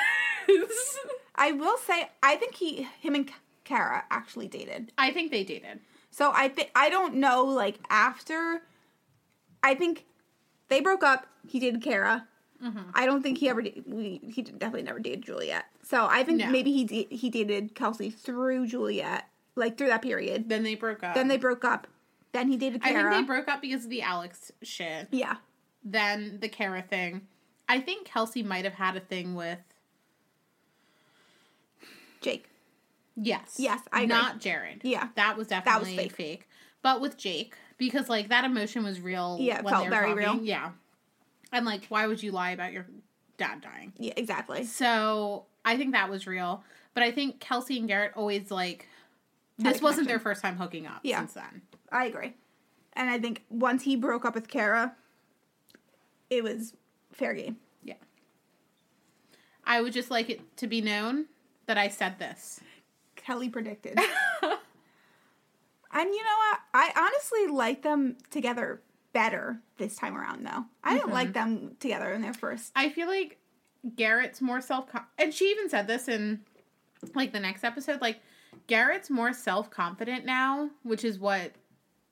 [1.36, 3.30] I will say, I think he, him, and
[3.64, 4.92] Kara actually dated.
[4.96, 5.80] I think they dated.
[6.14, 7.42] So I think I don't know.
[7.44, 8.62] Like after,
[9.64, 10.04] I think
[10.68, 11.26] they broke up.
[11.48, 12.28] He dated Kara.
[12.62, 12.90] Mm-hmm.
[12.94, 13.62] I don't think he ever.
[13.62, 15.64] Did, we he definitely never dated Juliet.
[15.82, 16.50] So I think No.
[16.50, 19.24] maybe he da- he dated Kelsey through Juliet,
[19.56, 20.48] like through that period.
[20.48, 21.16] Then they broke up.
[21.16, 21.88] Then they broke up.
[22.30, 25.08] Then he dated I think they broke up because of the Alex shit.
[25.10, 25.36] yeah,
[25.84, 27.22] Then the Kara thing.
[27.68, 29.58] I think Kelsey might have had a thing with
[32.20, 32.46] Jake.
[33.16, 34.06] Yes, Yes, I agree.
[34.08, 34.80] not Jared.
[34.84, 35.08] Yeah.
[35.16, 36.16] that was was definitely fake.
[36.16, 36.48] fake.
[36.82, 39.38] But with Jake, because like that emotion was real.
[39.40, 40.16] Yeah, it felt very talking.
[40.16, 40.36] real.
[40.44, 40.70] Yeah,
[41.52, 42.86] and like, why would you lie about your
[43.38, 43.92] dad dying?
[43.98, 44.64] Yeah, exactly.
[44.64, 46.62] So I think that was real.
[46.92, 48.86] But I think Kelsey and Garrett always like
[49.58, 51.18] this wasn't their first time hooking up Yeah.
[51.20, 51.62] since then.
[51.90, 52.34] I agree.
[52.92, 54.94] And I think once he broke up with Kara,
[56.30, 56.74] it was
[57.12, 57.56] fair game.
[57.82, 57.94] Yeah.
[59.64, 61.26] I would just like it to be known
[61.66, 62.60] that I said this.
[63.24, 63.98] Kelly predicted.
[64.42, 64.54] and
[66.14, 66.58] you know what?
[66.74, 68.82] I honestly like them together
[69.12, 70.64] better this time around, though.
[70.82, 72.72] I didn't like them together in their first.
[72.76, 73.38] I feel like
[73.96, 76.40] Garrett's more self and she even said this in
[77.14, 78.18] like the next episode like
[78.66, 81.52] Garrett's more self-confident now, which is what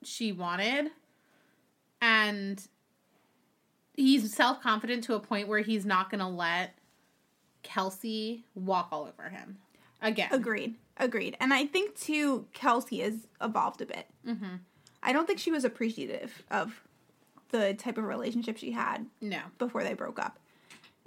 [0.03, 0.91] she wanted.
[2.01, 2.65] And
[3.95, 6.75] he's self confident to a point where he's not gonna let
[7.63, 9.57] Kelsey walk all over him
[10.01, 10.29] again.
[10.31, 10.75] Agreed.
[10.97, 11.35] Agreed.
[11.39, 14.07] And I think too, Kelsey has evolved a bit.
[14.27, 14.55] Mm-hmm.
[15.01, 16.81] I don't think she was appreciative of
[17.49, 19.39] the type of relationship she had No.
[19.57, 20.39] before they broke up.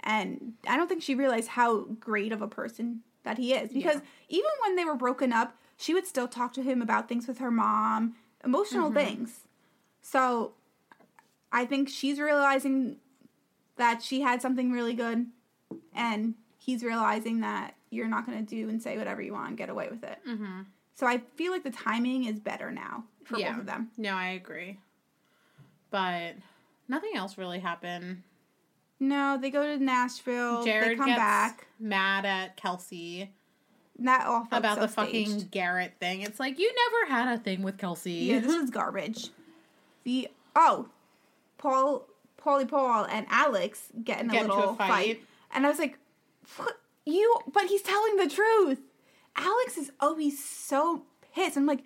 [0.01, 3.71] And I don't think she realized how great of a person that he is.
[3.71, 7.27] Because even when they were broken up, she would still talk to him about things
[7.27, 9.41] with her mom, emotional things.
[10.01, 10.53] So
[11.51, 12.97] I think she's realizing
[13.75, 15.27] that she had something really good,
[15.93, 19.57] and he's realizing that you're not going to do and say whatever you want and
[19.57, 20.19] get away with it.
[20.27, 20.61] Mm-hmm.
[20.95, 23.51] So I feel like the timing is better now for Yeah.
[23.51, 23.89] both of them.
[23.97, 24.79] No, I agree.
[25.89, 26.35] But
[26.87, 28.23] nothing else really happened.
[28.99, 30.63] No, they go to Nashville.
[30.63, 31.67] they Jared come gets back.
[31.79, 33.29] mad at Kelsey
[33.99, 35.51] That felt about the fucking staged.
[35.51, 36.21] Garrett thing.
[36.21, 38.11] It's like you never had a thing with Kelsey.
[38.11, 39.29] Yeah, this is garbage.
[40.03, 40.87] The oh,
[41.59, 42.07] Paul,
[42.41, 44.89] Paulie Paul, and Alex get in a Get into a little fight.
[44.89, 45.21] fight.
[45.51, 45.97] and I was like,
[46.57, 48.79] "What you?" But he's telling the truth.
[49.35, 51.57] Alex is always so pissed.
[51.57, 51.83] I'm like,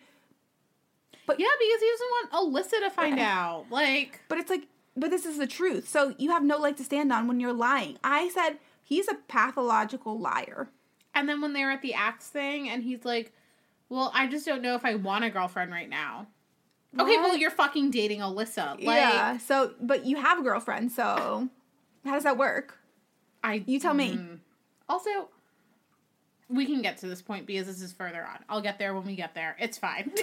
[1.26, 2.32] but yeah, because he doesn't want
[2.72, 3.66] Alyssa to find out.
[3.70, 5.88] Like, but it's like, but this is the truth.
[5.88, 7.98] So you have no leg to stand on when you're lying.
[8.04, 10.70] I said he's a pathological liar.
[11.14, 13.34] and then when they were at the axe thing, and he's like,
[13.90, 16.28] "Well, I just don't know if I want a girlfriend right now."
[17.00, 18.72] Okay, well, you're fucking dating Alyssa.
[18.72, 19.38] Like, yeah.
[19.38, 20.92] So, but you have a girlfriend.
[20.92, 21.50] So,
[22.06, 22.80] how does that work?
[23.44, 24.16] I You tell me.
[24.16, 24.40] Mm.
[24.92, 25.30] Also,
[26.50, 28.40] we can get to this point because this is further on.
[28.50, 29.56] I'll get there when we get there.
[29.60, 30.12] It's fine.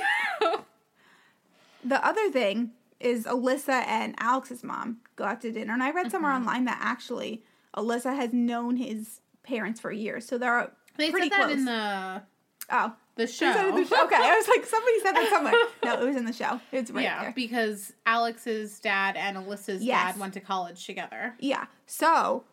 [1.84, 6.10] The other thing is Alyssa and Alex's mom go out to dinner, and I read
[6.10, 6.46] somewhere Mm-hmm.
[6.48, 7.44] online that actually
[7.76, 11.58] Alyssa has known his parents for years, so they're they pretty said that close.
[11.58, 12.22] in the
[12.70, 13.78] oh, the Is that in show.
[13.78, 14.04] the show?
[14.04, 15.54] Okay, I was like, somebody said that somewhere.
[15.84, 16.60] No, it was in the show.
[16.72, 17.32] It's right yeah, there.
[17.34, 20.12] because Alex's dad and Alyssa's Yes.
[20.14, 21.34] dad went to college together.
[21.38, 21.66] Yeah.
[21.86, 22.44] So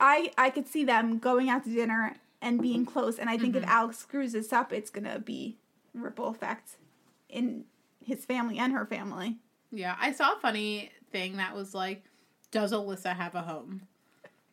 [0.00, 3.54] I I could see them going out to dinner and being close, and I think
[3.54, 3.64] Mm-hmm.
[3.64, 5.58] if Alex screws this up, it's gonna be
[5.94, 6.76] ripple effect
[7.28, 7.64] in
[8.04, 9.36] his family and her family.
[9.70, 12.02] Yeah, I saw a funny thing that was like,
[12.50, 13.82] "Does Alyssa have a home?"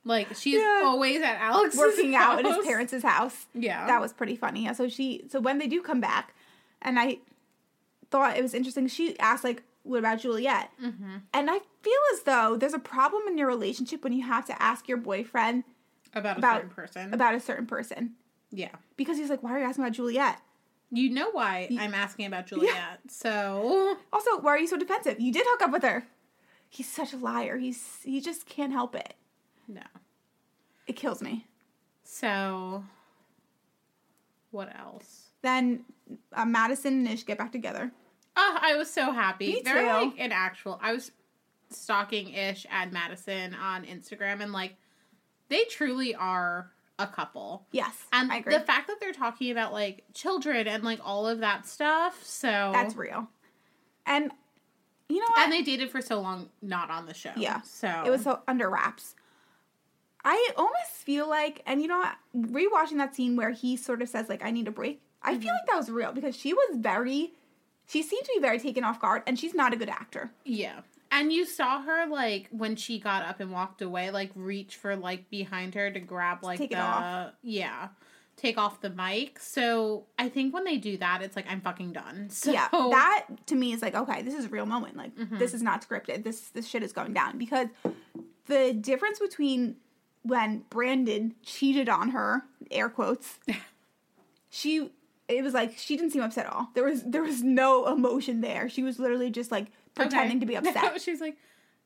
[0.04, 0.82] Like she's Yeah.
[0.86, 3.46] always at Alex's Working out at his parents' house.
[3.54, 4.66] Yeah, that was pretty funny.
[4.66, 6.34] Yeah, so she so when they do come back,
[6.82, 7.20] and I
[8.10, 8.88] thought it was interesting.
[8.88, 11.16] She asked like, "What about Juliette?" Mm-hmm.
[11.34, 14.62] And I feel as though there's a problem in your relationship when you have to
[14.62, 15.64] ask your boyfriend
[16.14, 17.14] about a About- certain person.
[17.14, 18.16] about a certain person
[18.52, 20.42] yeah, because he's like, "Why are you asking about Juliette?"
[20.90, 23.00] you know why I'm asking about Juliette.
[23.10, 25.20] So Also, why are you so defensive?
[25.20, 26.08] You did hook up with her.
[26.70, 27.58] He's such a liar.
[27.58, 29.14] He's he just can't help it.
[29.68, 29.82] no.
[30.86, 31.46] It kills me.
[32.04, 32.86] So
[34.52, 35.32] what else?
[35.42, 35.84] Then
[36.34, 37.92] uh, Madison and Ish get back together.
[38.40, 39.54] Oh, I was so happy.
[39.56, 39.88] Me They're too.
[39.88, 40.80] like an actual.
[40.82, 41.12] I was
[41.70, 44.76] stalking Ish and Madison on Instagram, and like
[45.50, 47.66] they truly are a couple.
[47.72, 48.54] Yes, And I agree.
[48.54, 52.72] the fact that they're talking about like children and like all of that stuff, so
[52.74, 53.28] That's real.
[54.06, 54.32] And
[55.10, 55.44] you know what?
[55.44, 57.32] and they dated for so long, not on the show.
[57.38, 57.62] Yeah.
[57.62, 59.16] so It was so under wraps.
[60.24, 62.16] I almost feel like, and you know what?
[62.36, 65.42] Rewatching that scene where he sort of says like, "I need a break." I Mm-hmm.
[65.42, 67.32] feel like that was real because she was very,
[67.88, 70.32] she seemed to be very taken off guard, and she's not a good actor.
[70.46, 70.82] yeah.
[71.10, 74.98] And you saw her like when she got up and walked away, like reach for
[74.98, 77.88] like behind her to grab like take the yeah,
[78.36, 79.40] take off the mic.
[79.40, 82.28] So I think when they do that, it's like I'm fucking done.
[82.32, 84.98] So yeah, that to me is like, okay, this is a real moment.
[84.98, 85.40] Like Mhm.
[85.40, 86.26] this is not scripted.
[86.26, 87.70] This this shit is going down because
[88.48, 89.78] the difference between
[90.24, 93.40] when Brandon cheated on her, air quotes,
[94.50, 94.92] she
[95.28, 96.70] it was like she didn't seem upset at all.
[96.74, 98.70] There was there was no emotion there.
[98.70, 100.40] She was literally just like pretending Okay.
[100.40, 101.02] to be upset.
[101.02, 101.38] she was like,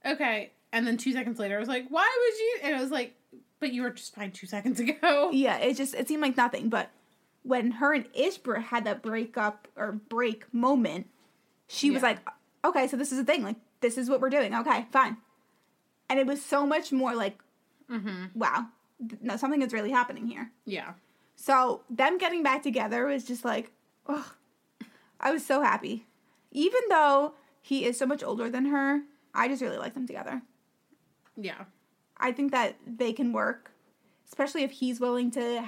[0.06, 0.52] okay.
[0.74, 2.60] And then two seconds later, I was like, why would you?
[2.64, 3.16] And I was like,
[3.60, 5.30] but you were just fine two seconds ago.
[5.34, 6.70] yeah, it just it seemed like nothing.
[6.70, 6.90] But
[7.44, 11.08] when her and Ishbra had that breakup or break moment,
[11.68, 12.20] she was like,
[12.64, 13.44] okay, so this is the thing.
[13.44, 14.54] Like this is what we're doing.
[14.56, 15.18] Okay, fine.
[16.10, 17.40] And it was so much more like,
[17.90, 18.40] Mm-hmm.
[18.40, 18.68] wow,
[19.22, 20.50] no, something is really happening here.
[20.66, 20.94] Yeah.
[21.42, 23.72] So them getting back together was just like,
[24.06, 24.32] oh,
[25.20, 26.06] I was so happy.
[26.52, 29.02] Even though he is so much older than her,
[29.34, 30.44] I just really like them together.
[31.36, 31.64] Yeah.
[32.18, 33.72] I think that they can work,
[34.28, 35.68] especially if he's willing to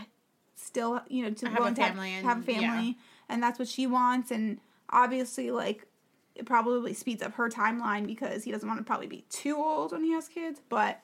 [0.53, 3.67] still, you know, to Have a family have, and- have a family, and that's what
[3.67, 4.29] she wants.
[4.29, 4.59] And
[4.91, 5.87] obviously, like,
[6.35, 9.91] it probably speeds up her timeline because he doesn't want to probably be too old
[9.91, 10.61] when he has kids.
[10.69, 11.01] But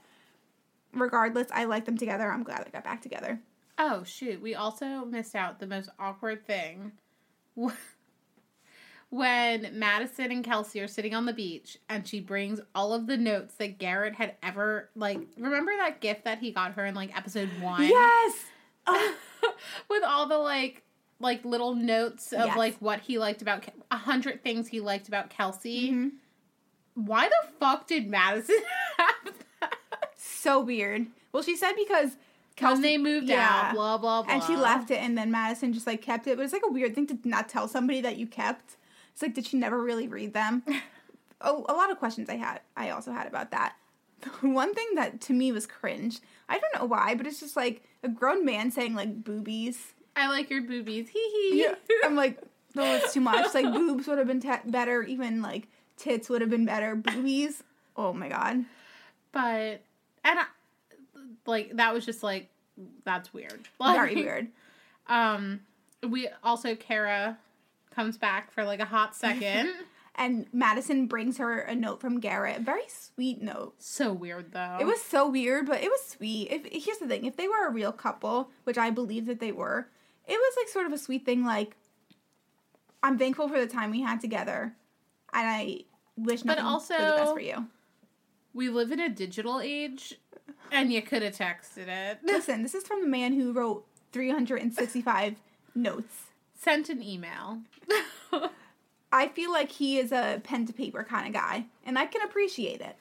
[0.94, 2.32] regardless, I like them together.
[2.32, 3.40] I'm glad they got back together.
[3.80, 4.42] Oh shoot!
[4.42, 6.92] We also missed out the most awkward thing
[9.10, 13.18] when Madison and Kelsey are sitting on the beach and she brings all of the
[13.18, 17.16] notes that Garrett had ever like remember that gift that he got her in like
[17.18, 18.46] episode 1 Yes.
[19.90, 20.84] With all the like
[21.20, 22.58] like little notes of Yes.
[22.58, 25.92] like what he liked about a hundred things he liked about Kelsey.
[25.92, 26.12] Mhm.
[26.96, 28.58] Why the fuck did Madison
[28.98, 29.76] have that?
[30.18, 31.08] So weird.
[31.32, 32.16] Well, she said because
[32.62, 33.68] When they moved yeah.
[33.70, 34.34] out, blah blah blah.
[34.34, 36.38] and she left it, and then Madison just like kept it.
[36.38, 38.78] But it's like a weird thing to not tell somebody that you kept.
[39.14, 40.64] It's like, did she never really read them?
[41.42, 42.62] oh, a lot of questions I had.
[42.76, 43.76] I also had about that.
[44.42, 46.20] One thing that to me was cringe.
[46.48, 49.94] I don't know why, but it's just like a grown man saying like boobies.
[50.16, 51.10] I like your boobies.
[51.14, 51.62] Hee hee.
[51.62, 52.40] Yeah, I'm like,
[52.76, 53.54] no, it's too much.
[53.54, 55.04] Like boobs would have been te- better.
[55.04, 55.68] Even like
[55.98, 56.96] tits would have been better.
[56.96, 57.64] Boobies.
[57.96, 58.66] Oh my god.
[59.32, 59.82] but
[60.24, 60.46] and I,
[61.50, 62.50] like that was just like
[63.04, 63.68] that's weird.
[63.82, 64.48] Very weird.
[65.08, 65.62] Um,
[66.08, 67.38] we also Cara
[67.94, 69.74] comes back for like a hot second.
[70.16, 72.60] And Madison brings her a note from Garrett.
[72.60, 73.76] Very sweet note.
[73.80, 74.76] so weird though.
[74.78, 76.50] It was so weird, but it was sweet.
[76.52, 79.54] If here's the thing, if they were a real couple, which I believe that they
[79.54, 79.88] were,
[80.28, 81.46] it was like sort of a sweet thing.
[81.46, 81.78] Like,
[83.02, 84.74] I'm thankful for the time we had together,
[85.32, 85.82] and I
[86.18, 87.68] wish But nothing but the also- best for you.
[88.54, 90.16] we live in a digital age,
[90.72, 92.20] and you could have texted it.
[92.24, 95.36] Listen, this is from the man who wrote 365
[95.76, 96.16] notes.
[96.56, 97.60] Sent an email.
[99.12, 102.22] I feel like he is a pen to paper kind of guy, and I can
[102.22, 102.96] appreciate it.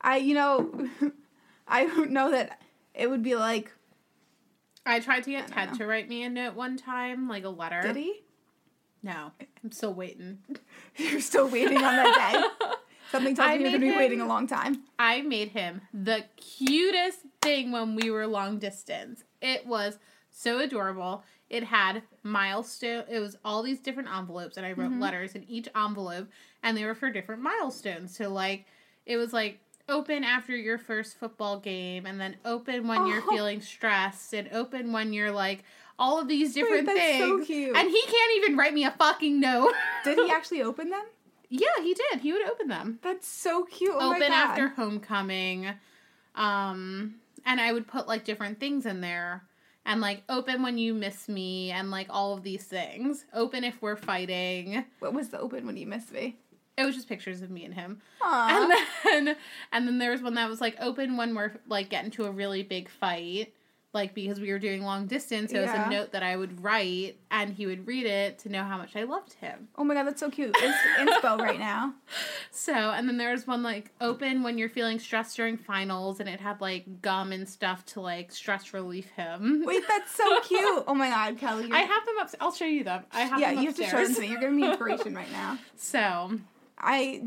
[0.00, 0.88] I, you know,
[1.68, 2.60] I don't know that
[2.94, 3.72] it would be like,
[4.84, 5.78] I tried to get Ted know.
[5.78, 7.82] to write me a note one time, like a letter.
[7.82, 8.22] did he?
[9.02, 9.32] No,
[9.62, 10.38] I'm still waiting.
[10.96, 12.68] You're still waiting on that day.
[13.12, 14.82] Something tells I me you're going to be waiting a long time.
[14.98, 19.22] I made him the cutest thing when we were long distance.
[19.40, 19.98] It was
[20.30, 21.22] so adorable.
[21.50, 23.04] It had milestone.
[23.08, 25.02] It was all these different envelopes, and I wrote mm-hmm.
[25.02, 26.28] letters in each envelope,
[26.62, 28.16] and they were for different milestones.
[28.16, 28.64] So like,
[29.04, 33.30] it was like open after your first football game, and then open when you're Oh.
[33.30, 35.64] feeling stressed, and open when you're like
[35.98, 37.46] all of these different that's so things.
[37.46, 37.76] cute.
[37.76, 39.74] And he can't even write me a fucking note.
[40.04, 41.04] Did he actually open them?
[41.54, 42.20] Yeah, he did.
[42.20, 43.94] He would open them That's so cute.
[43.94, 45.68] Oh open after homecoming
[46.34, 49.44] um and i would put like different things in there
[49.84, 53.82] and like open when you miss me and like all of these things open if
[53.82, 56.36] we're fighting What was the open when you miss me?
[56.78, 58.48] it was just pictures of me and him Aww.
[58.48, 58.72] and
[59.26, 59.36] then
[59.72, 62.30] and then there was one that was like open when we're like getting to a
[62.30, 63.52] really big fight
[63.94, 65.86] like because we were doing long distance it was Yeah.
[65.88, 68.96] a note that i would write and he would read it to know how much
[68.96, 70.54] i loved him oh my god, that's so cute.
[70.58, 71.94] It's inspo right now.
[72.50, 76.28] So, and then there was one like open when you're feeling stressed during finals, and
[76.28, 79.64] it had like gum and stuff to like stress relief him.
[79.66, 80.84] Wait, that's so cute.
[80.86, 81.70] Oh my god, Kelly.
[81.72, 82.30] I have them up.
[82.40, 83.02] I'll show you them.
[83.12, 83.40] I have them up.
[83.40, 84.28] yeah, them you have to show them to me.
[84.28, 85.58] You're giving me inspiration right now.
[85.76, 86.38] So,
[86.78, 87.24] I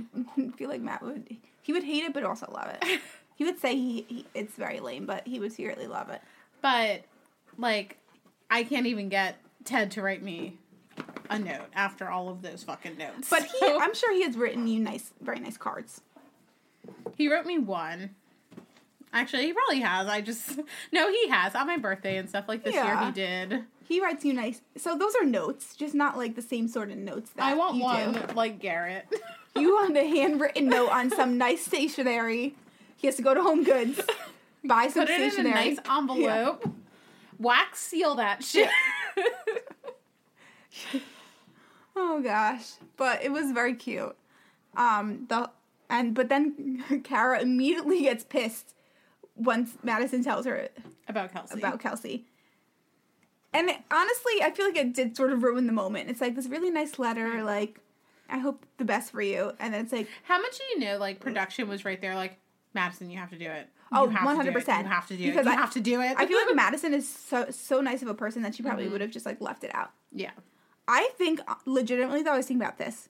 [0.58, 1.36] feel like Matt would.
[1.62, 3.02] He would hate it, but also love it.
[3.36, 6.22] He would say he, he it's very lame, but he would secretly love it.
[6.66, 7.02] But
[7.60, 8.00] like,
[8.50, 10.58] I can't even get Ted to write me
[11.30, 13.30] a note after all of those fucking notes.
[13.30, 16.02] But he, I'm sure he has written you nice, very nice cards.
[17.16, 18.16] he wrote me one.
[19.14, 20.08] Actually, he probably has.
[20.08, 20.58] I just
[20.92, 22.98] no, he has on my birthday and stuff like this year.
[23.06, 23.66] He did.
[23.88, 24.62] He writes you nice.
[24.76, 27.80] So those are notes, just not like the same sort of notes that I want
[27.80, 28.22] one do.
[28.34, 29.06] like Garrett.
[29.56, 32.56] You want a handwritten note on some nice stationery.
[32.98, 34.02] He has to go to Home Goods,
[34.68, 36.70] buy some Put it in a nice envelope.
[37.40, 38.70] Wax seal that shit.
[41.96, 44.16] Oh gosh, but it was very cute.
[44.76, 45.50] Um, the
[45.90, 48.76] and but then Cara immediately gets pissed
[49.36, 50.68] once Madison tells her
[51.08, 51.58] About Kelsey.
[51.60, 52.26] about Kelsey.
[53.54, 56.10] And it- honestly, I feel like it did sort of ruin the moment.
[56.10, 57.80] It's like this really nice letter, like
[58.30, 60.98] I hope the best for you, and then it's like How much do you know?
[60.98, 62.16] Like production was right there.
[62.16, 62.38] Like
[62.74, 63.70] Madison, you have to do it.
[63.96, 64.18] Oh, do it.
[64.20, 64.78] 100%.
[64.84, 65.50] You have to do Because it.
[65.50, 66.16] You I- have to do it.
[66.18, 68.92] I feel like Madison is so so nice of a person that she probably Mm-hmm.
[68.94, 69.92] would have just like left it out.
[70.12, 70.32] yeah.
[70.88, 73.10] I think uh, legitimately though I was thinking about this.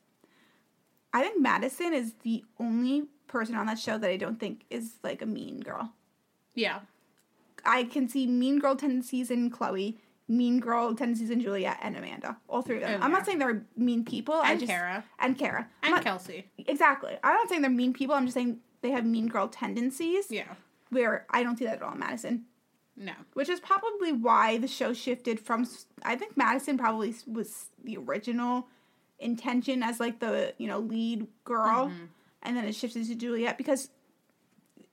[1.14, 4.94] I think Madison is the only person on that show that I don't think is
[5.04, 5.92] like a mean girl.
[6.54, 6.80] Yeah.
[7.66, 12.38] I can see mean girl tendencies in Chloe, mean girl tendencies in Juliette and Amanda.
[12.48, 13.02] All three of them.
[13.04, 13.18] I'm yeah.
[13.18, 14.36] not saying they're mean people.
[14.36, 15.04] I And just Cara.
[15.20, 15.68] and Cara.
[15.84, 16.46] I'm And not- Kelsey.
[16.60, 17.18] exactly.
[17.24, 18.16] I'm not saying they're mean people.
[18.16, 20.28] I'm just saying they have mean girl tendencies.
[20.30, 20.54] Yeah.
[20.90, 22.46] Where I don't see that at all in Madison.
[22.98, 23.12] No.
[23.34, 25.68] which is probably why the show shifted from
[26.04, 28.70] i think madison probably was the original
[29.20, 32.06] intention as like the you know lead girl Mm-hmm.
[32.44, 33.90] and then it shifted to juliette because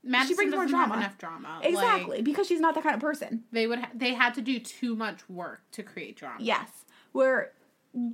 [0.02, 0.96] Madison brings more drama.
[0.96, 1.60] enough drama.
[1.62, 3.78] exactly Like, because she's not that kind of person they would.
[3.78, 6.38] Ha- they had to do too much work to create drama.
[6.40, 6.68] yes
[7.12, 7.52] where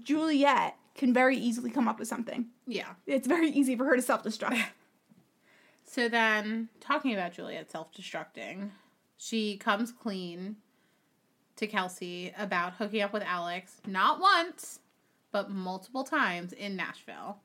[0.03, 2.47] juliette can very easily come up with something.
[2.67, 2.89] Yeah.
[3.07, 4.63] It's very easy for her to self destruct.
[5.89, 8.73] So then, talking about Juliette self destructing,
[9.17, 10.57] she comes clean
[11.57, 14.81] to Kelsey about hooking up with Alex, not once,
[15.33, 17.39] but multiple times in Nashville.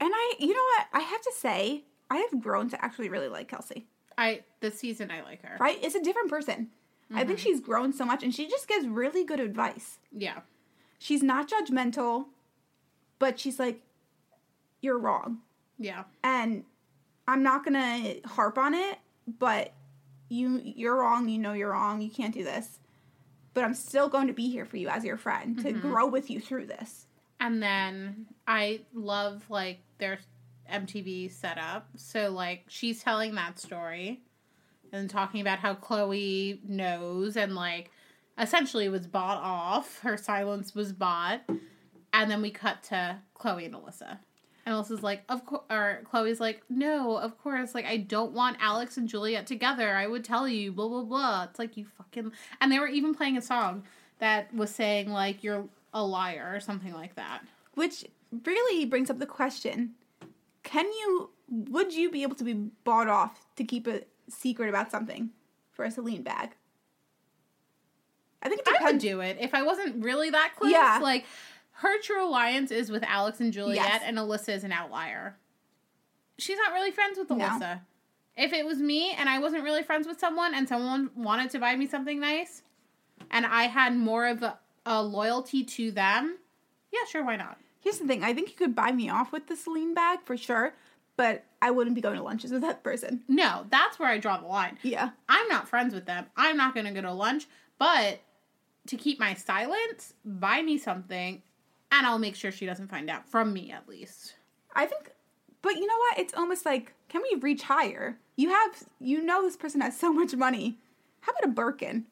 [0.00, 0.86] and I, you know what?
[0.94, 3.86] I have to say, I have grown to actually really like Kelsey.
[4.16, 5.58] I this season I like her.
[5.60, 5.78] Right?
[5.82, 6.70] It's a different person.
[7.12, 7.44] I think mm-hmm.
[7.44, 9.98] she's grown so much, and she just gives really good advice.
[10.10, 10.40] Yeah.
[10.98, 12.24] She's not judgmental,
[13.18, 13.82] but she's like,
[14.80, 15.42] "You're wrong."
[15.78, 16.04] Yeah.
[16.22, 16.64] and
[17.26, 19.72] I'm not gonna harp on it, but
[20.28, 21.28] you you're wrong.
[21.28, 22.00] You know you're wrong.
[22.00, 22.80] You can't do this.
[23.54, 25.80] But I'm still going to be here for you as your friend to mm-hmm.
[25.80, 27.06] grow with you through this.
[27.38, 30.18] And then I love like their
[30.72, 31.88] MTV setup.
[31.96, 34.22] So like she's telling that story
[34.92, 37.90] and talking about how Chloe knows and like
[38.38, 40.00] essentially was bought off.
[40.00, 41.42] Her silence was bought.
[42.12, 44.18] And then we cut to Chloe and Alyssa.
[44.66, 48.56] And Alyssa's like, of course, or Chloe's like, no, of course, like I don't want
[48.60, 49.94] Alex and Juliette together.
[49.94, 51.44] I would tell you, blah blah blah.
[51.44, 52.32] It's like you fucking.
[52.60, 53.84] And they were even playing a song
[54.18, 57.42] that was saying like you're a liar or something like that.
[57.74, 58.04] Which
[58.44, 59.92] really brings up the question:
[60.62, 61.30] Can you?
[61.50, 62.54] Would you be able to be
[62.84, 65.30] bought off to keep a secret about something
[65.72, 66.56] for a Celine bag?
[68.44, 70.72] I think it I would do it if I wasn't really that close.
[70.72, 71.00] Yeah.
[71.02, 71.24] Like
[71.78, 74.02] her true alliance is with Alex and Juliette, Yes.
[74.04, 75.36] and Alyssa is an outlier.
[76.38, 77.36] She's not really friends with No.
[77.36, 77.80] Alyssa.
[78.36, 81.58] If it was me and I wasn't really friends with someone and someone wanted to
[81.58, 82.62] buy me something nice
[83.30, 86.38] and I had more of a, a loyalty to them,
[86.92, 87.58] yeah, sure, why not?
[87.80, 90.36] Here's the thing: I think you could buy me off with the Celine bag for
[90.36, 90.74] sure,
[91.16, 93.22] but I wouldn't be going to lunches with that person.
[93.28, 94.78] No, that's where I draw the line.
[94.82, 95.10] Yeah.
[95.28, 96.26] I'm not friends with them.
[96.36, 97.46] I'm not going to go to lunch,
[97.78, 98.20] but
[98.88, 101.42] to keep my silence, buy me something
[101.98, 104.34] and I'll make sure she doesn't find out from me at least.
[104.74, 105.12] I think,
[105.62, 106.18] but you know what?
[106.18, 108.18] It's almost like, can we reach higher?
[108.36, 110.78] You have, you know, this person has so much money.
[111.20, 112.06] How about a Birkin?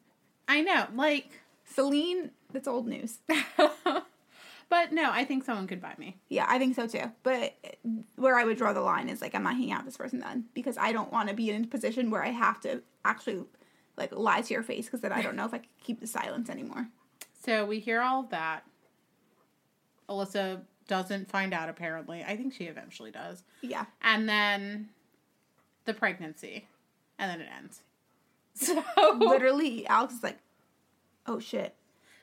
[0.47, 3.19] I know, like, Celine, that's old news.
[4.69, 6.17] but no, I think someone could buy me.
[6.29, 7.11] Yeah, I think so too.
[7.23, 7.71] But eh,
[8.15, 10.19] where I would draw the line is like, I'm not hanging out with this person
[10.19, 13.43] then because I don't want to be in a position where I have to actually
[13.97, 16.07] like lie to your face because then I don't know if I can keep the
[16.07, 16.87] silence anymore.
[17.45, 18.63] So we hear all of that.
[20.09, 22.23] Alyssa doesn't find out apparently.
[22.23, 23.43] I think she eventually does.
[23.61, 23.85] Yeah.
[24.01, 24.89] And then
[25.85, 26.67] the pregnancy.
[27.19, 27.81] And then it ends.
[28.55, 28.83] So
[29.17, 30.37] Literally, Alex is like,
[31.25, 31.73] oh shit.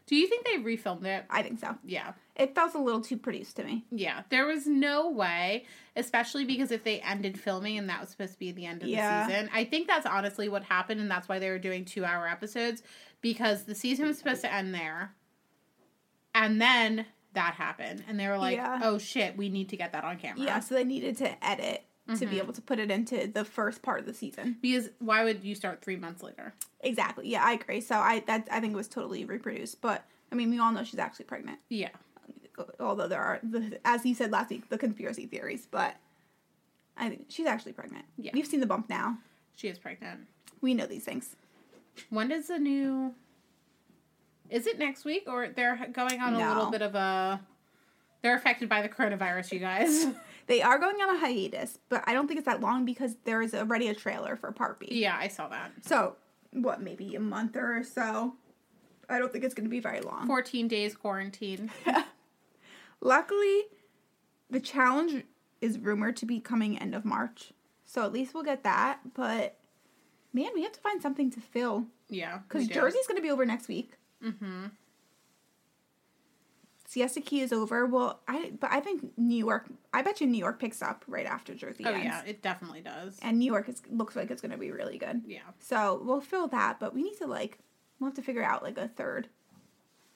[0.06, 1.24] do you think they refilmed it?
[1.30, 1.76] I think so.
[1.84, 2.12] Yeah.
[2.36, 3.84] It felt a little too produced to me.
[3.90, 5.66] Yeah, there was no way,
[5.96, 8.88] especially because if they ended filming and that was supposed to be the end of
[8.88, 9.26] Yeah.
[9.26, 12.04] the season, I think that's honestly what happened, and that's why they were doing two
[12.04, 12.82] hour episodes
[13.20, 15.12] because the season was supposed to end there,
[16.34, 18.80] and then that happened, and they were like, Yeah.
[18.82, 21.84] "Oh shit, we need to get that on camera." Yeah, so they needed to edit
[22.08, 22.30] to Mm-hmm.
[22.30, 24.56] be able to put it into the first part of the season.
[24.60, 26.54] because why would you start three months later?
[26.80, 27.28] Exactly.
[27.28, 27.80] Yeah, I agree.
[27.80, 30.82] So I that I think it was totally reproduced, but I mean, we all know
[30.82, 31.58] she's actually pregnant.
[31.68, 31.90] Yeah,
[32.80, 35.96] Although there are, the, as you said last week, the conspiracy theories, but
[36.96, 38.04] I think she's actually pregnant.
[38.18, 38.32] Yeah.
[38.34, 39.18] We've seen the bump now.
[39.54, 40.20] she is pregnant.
[40.60, 41.36] We know these things.
[42.10, 43.14] When does the new?
[44.50, 47.40] Is it next week or they're going on a little bit of a?
[48.22, 50.06] They're affected by the coronavirus, you guys.
[50.46, 53.40] They are going on a hiatus, but I don't think it's that long because there
[53.40, 54.88] is already a trailer for Part B.
[54.90, 55.70] yeah, I saw that.
[55.82, 56.16] So
[56.50, 58.34] what, maybe a month or so?
[59.08, 60.26] I don't think it's going to be very long.
[60.26, 61.70] 14 days quarantine.
[63.00, 63.62] Luckily,
[64.50, 65.24] the challenge
[65.60, 67.52] is rumored to be coming end of March.
[67.86, 69.00] So at least we'll get that.
[69.14, 69.56] But
[70.32, 71.86] man, we have to find something to fill.
[72.08, 72.38] Yeah.
[72.38, 72.66] Because.
[72.66, 73.92] Jersey's going to be over next week.
[74.24, 74.66] Mm-hmm.
[76.86, 77.86] Siesta Key is over.
[77.86, 79.66] Well, I but I think New York.
[79.92, 82.04] I bet you New York picks up right after Jersey Oh ends.
[82.04, 83.16] yeah, it definitely does.
[83.22, 85.22] And New York is, looks like it's going to be really good.
[85.24, 85.38] Yeah.
[85.60, 87.58] So we'll fill that, but we need to like
[88.00, 89.28] we'll have to figure out like a third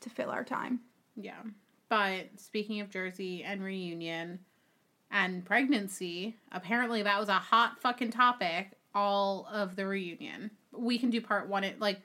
[0.00, 0.80] to fill our time.
[1.14, 1.40] Yeah.
[1.88, 4.40] But speaking of Jersey and reunion
[5.12, 10.50] and pregnancy, apparently that was a hot fucking topic all of the reunion.
[10.72, 12.00] We can do part one it like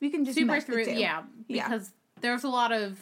[0.00, 1.68] We can just super through yeah, Yeah.
[1.68, 2.98] because there's a lot of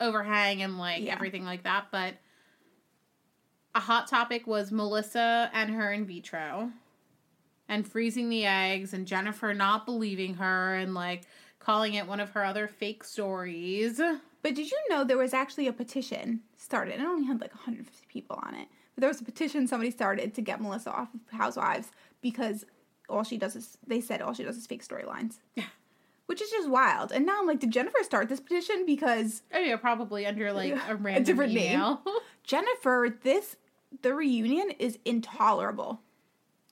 [0.00, 1.14] overhang and like Yeah.
[1.14, 2.14] everything like that, but
[3.74, 6.70] a hot topic was Melissa and her in vitro
[7.68, 11.22] and freezing the eggs and Jennifer not believing her and like
[11.58, 14.00] calling it one of her other fake stories.
[14.42, 16.94] But did you know there was actually a petition started?
[16.94, 18.68] It only had like 150 people on it.
[18.94, 21.88] But there was a petition somebody started to get Melissa off of Housewives
[22.22, 22.64] because
[23.08, 25.38] all she does is they said all she does is fake storylines.
[25.54, 25.64] Yeah.
[26.26, 27.12] Which is just wild.
[27.12, 28.84] And now I'm like, did Jennifer start this petition?
[28.86, 31.72] Because Oh yeah, probably under like a a random different name.
[31.74, 32.02] email.
[32.44, 33.56] Jennifer, this
[34.02, 36.00] the reunion is intolerable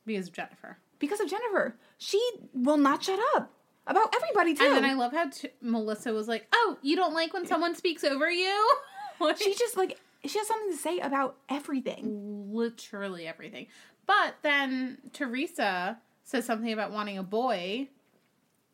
[0.06, 0.78] because of Jennifer.
[0.98, 1.76] because of Jennifer.
[1.98, 2.20] She
[2.52, 3.50] will not shut up
[3.86, 4.64] about everybody too.
[4.64, 7.74] And then I love how t- Melissa was like, "Oh, you don't like when someone
[7.74, 8.70] speaks over you?"
[9.20, 12.50] Like, she just like she has something to say about everything.
[12.52, 13.68] literally everything.
[14.06, 17.88] But then Teresa says something about wanting a boy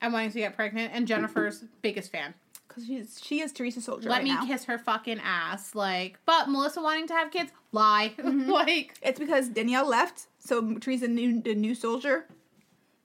[0.00, 2.34] and wanting to get pregnant, and Jennifer's biggest fan.
[2.68, 4.46] Because she's she is Teresa Soldier Let right me now.
[4.46, 5.74] kiss her fucking ass.
[5.74, 8.12] Like, but Melissa wanting to have kids, lie.
[8.18, 8.48] Mm-hmm.
[8.50, 12.26] like, It's because Danielle left, so Teresa knew the new soldier.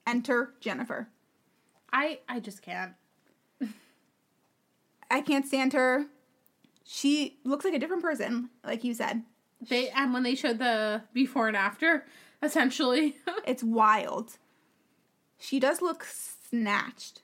[0.07, 1.07] Enter Jennifer.
[1.91, 2.93] I I just can't.
[5.09, 6.05] I can't stand her.
[6.83, 9.23] She looks like a different person, like you said.
[9.61, 12.05] They and when they showed the before and after,
[12.43, 13.15] essentially.
[13.47, 14.37] It's wild.
[15.37, 16.03] She does look
[16.61, 17.21] snatched,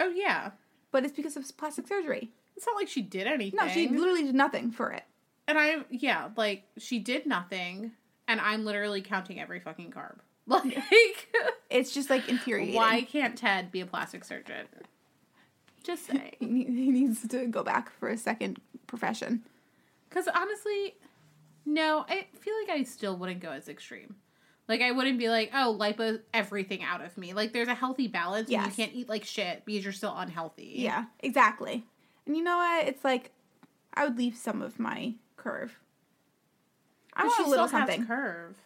[0.00, 0.50] oh yeah,
[0.90, 2.30] but it's because of plastic surgery.
[2.56, 3.58] it's not like she did anything.
[3.60, 5.04] No, she literally did nothing for it.
[5.48, 7.92] and I yeah, like she did nothing,
[8.28, 10.18] and I'm literally counting every fucking carb.
[10.48, 10.78] Like,
[11.70, 12.76] It's just like infuriating.
[12.76, 14.66] why can't Ted be a plastic surgeon?
[15.82, 16.36] Just saying.
[16.38, 19.42] he needs to go back for a second profession.
[20.08, 20.94] Because honestly,
[21.64, 24.14] no, I feel like I still wouldn't go as extreme.
[24.68, 27.32] Like I wouldn't be like, oh, lipo everything out of me.
[27.34, 28.48] Like there's a healthy balance.
[28.48, 28.66] and Yes.
[28.66, 30.72] you can't eat like shit because you're still unhealthy.
[30.76, 31.84] Yeah, exactly.
[32.26, 32.86] And you know what?
[32.88, 33.30] It's like
[33.94, 35.78] I would leave some of my curve.
[37.14, 38.06] I But want a little something.
[38.06, 38.56] curve.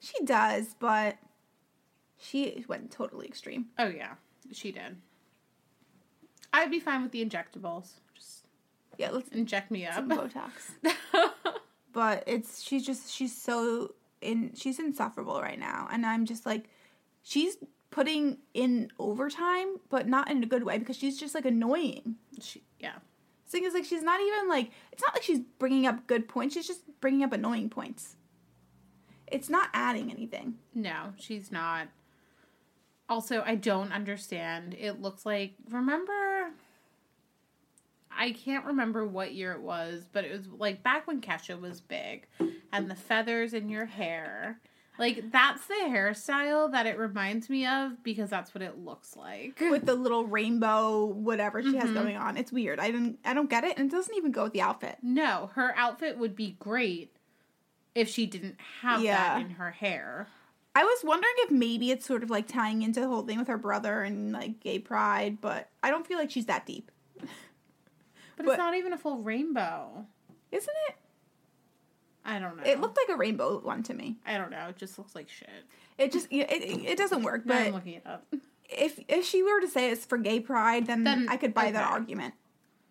[0.00, 1.16] She does, but
[2.18, 3.66] she went totally extreme.
[3.78, 4.14] Oh yeah,
[4.52, 4.96] she did.
[6.52, 7.92] I'd be fine with the injectables.
[8.14, 8.46] Just
[8.98, 9.94] Yeah, let's inject me up.
[9.94, 10.50] some Botox.
[11.92, 16.68] But it's she's just she's so in she's insufferable right now, and I'm just like,
[17.22, 17.56] she's
[17.90, 22.16] putting in overtime, but not in a good way because she's just like annoying.
[22.40, 22.96] she, yeah.
[23.48, 26.54] thing is like she's not even like it's not like she's bringing up good points.
[26.54, 28.16] She's just bringing up annoying points.
[29.26, 30.56] It's not adding anything.
[30.74, 31.88] No, she's not.
[33.08, 34.74] Also, I don't understand.
[34.78, 36.50] It looks like remember
[38.16, 41.80] I can't remember what year it was, but it was like back when Kesha was
[41.80, 42.26] big
[42.72, 44.60] and the feathers in your hair.
[44.98, 49.60] Like that's the hairstyle that it reminds me of because that's what it looks like.
[49.60, 51.94] with the little rainbow whatever she has Mhm.
[51.94, 52.36] going on.
[52.38, 52.80] It's weird.
[52.80, 54.96] I don't I don't get it and it doesn't even go with the outfit.
[55.02, 57.12] No, her outfit would be great
[57.94, 59.16] if she didn't have Yeah.
[59.38, 60.28] that in her hair.
[60.74, 63.48] I was wondering if maybe it's sort of like tying into the whole thing with
[63.48, 66.90] her brother and like gay pride, but I don't feel like she's that deep.
[68.36, 70.06] But, But- it's not even a full rainbow.
[70.52, 70.96] Isn't it?
[72.24, 72.62] I don't know.
[72.64, 74.16] It looked like a rainbow one to me.
[74.26, 74.66] I don't know.
[74.68, 75.48] It just looks like shit.
[75.96, 77.46] It just it, it, it doesn't work.
[77.46, 78.26] Now I'm But looking it up.
[78.68, 81.70] if if she were to say it's for gay pride, then, Then, I could buy
[81.70, 82.34] that argument.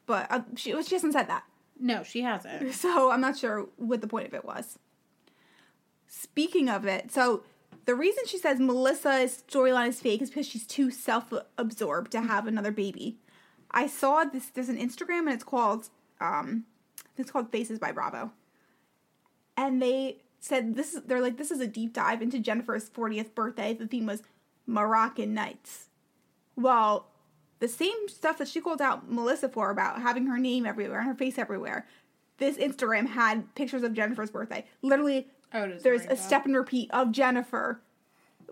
[0.06, 1.44] But uh, she she hasn't said that.
[1.80, 2.74] No, she hasn't.
[2.76, 4.80] So I'm not sure what the point of it was.
[6.08, 7.44] Speaking of it, so
[7.86, 12.48] the reason she says Melissa's storyline is fake is because she's too self-absorbed to have
[12.48, 13.18] another baby.
[13.72, 14.48] I saw this.
[14.48, 15.90] There's an Instagram and it's called
[16.22, 16.66] um,
[17.18, 18.32] it's called Faces by Bravo,
[19.58, 23.34] and they said this is they're like this is a deep dive into Jennifer's 40th
[23.36, 23.74] birthday.
[23.74, 24.24] The theme was
[24.68, 25.90] Moroccan Nights.
[26.56, 27.08] Well,
[27.60, 31.08] the same stuff that she called out Melissa for about having her name everywhere and
[31.08, 31.88] her face everywhere.
[32.38, 34.66] This Instagram had pictures of Jennifer's birthday.
[34.82, 37.80] Literally, Oh, there's a step and repeat of Jennifer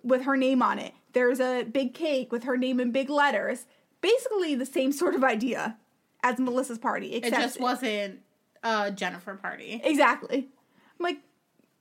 [0.04, 0.94] with her name on it.
[1.12, 3.66] There's a big cake with her name in big letters.
[4.04, 5.78] Basically, the same sort of idea
[6.24, 8.20] as Melissa's party, It just wasn't
[8.62, 9.82] a Jennifer party.
[9.84, 10.50] exactly.
[11.00, 11.18] I'm like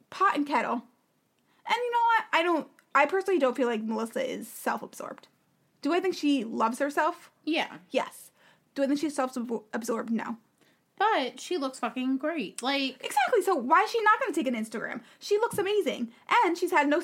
[0.08, 0.72] pot and kettle.
[1.66, 2.24] And you know what?
[2.32, 2.68] I don't.
[2.94, 5.28] I personally don't feel like Melissa is self-absorbed.
[5.82, 7.30] Do I think she loves herself?
[7.44, 8.30] Yeah, Yes.
[8.74, 10.10] Do I think she's self-absorbed?
[10.10, 10.36] No.
[10.98, 12.62] but she looks fucking great.
[12.62, 13.42] Like, Exactly.
[13.42, 15.00] So why is she not going to take an Instagram?
[15.18, 16.10] She looks amazing,
[16.44, 17.02] and she's had no.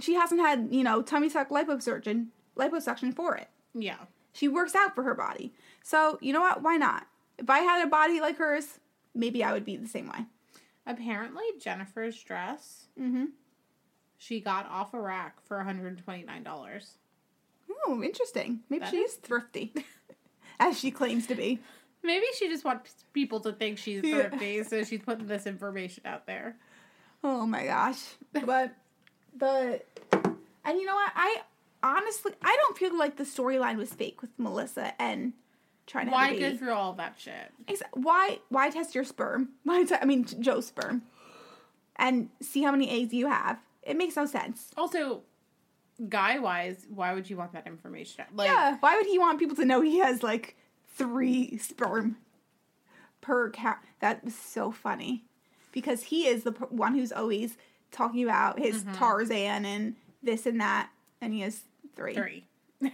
[0.00, 3.48] She hasn't had you know tummy tuck liposuction liposuction for it.
[3.74, 3.96] yeah,
[4.32, 5.52] She works out for her body.
[5.82, 6.62] So you know what?
[6.62, 7.06] Why not?
[7.38, 8.78] If I had a body like hers,
[9.14, 10.26] maybe I would be the same way.
[10.86, 13.26] apparently Jennifer's dress Mm-hmm.
[14.18, 16.98] she got off a rack for one hundred twenty nine dollars.
[17.86, 18.60] Oh, interesting.
[18.68, 19.72] Maybe That she is thrifty,
[20.60, 21.60] as she claims to be.
[22.04, 24.28] Maybe she just wants people to think she's Yeah.
[24.28, 26.56] thrifty, so she's putting this information out there.
[27.24, 28.02] Oh my gosh.
[28.32, 28.74] But
[29.36, 29.80] the
[30.64, 31.12] and you know what?
[31.14, 31.40] I
[31.82, 35.32] honestly I don't feel like the storyline was fake with Melissa and
[35.86, 37.52] trying to Why go through all that shit?
[37.92, 39.50] Why why test your sperm?
[39.64, 41.02] Why te- I mean Joe's sperm,
[41.96, 43.58] and see how many eggs you have?
[43.82, 44.70] It makes no sense.
[44.76, 45.22] Also,
[46.08, 48.24] guy wise, why would you want that information?
[48.34, 48.76] Like, yeah.
[48.80, 50.56] Why would he want people to know he has like
[50.96, 52.16] three sperm
[53.20, 53.82] per cat?
[54.00, 55.24] That was so funny
[55.72, 57.56] because he is the one who's always
[57.90, 58.94] talking about his Mm-hmm.
[58.94, 61.62] Tarzan and this and that, and he has
[61.96, 62.14] three.
[62.14, 62.44] three.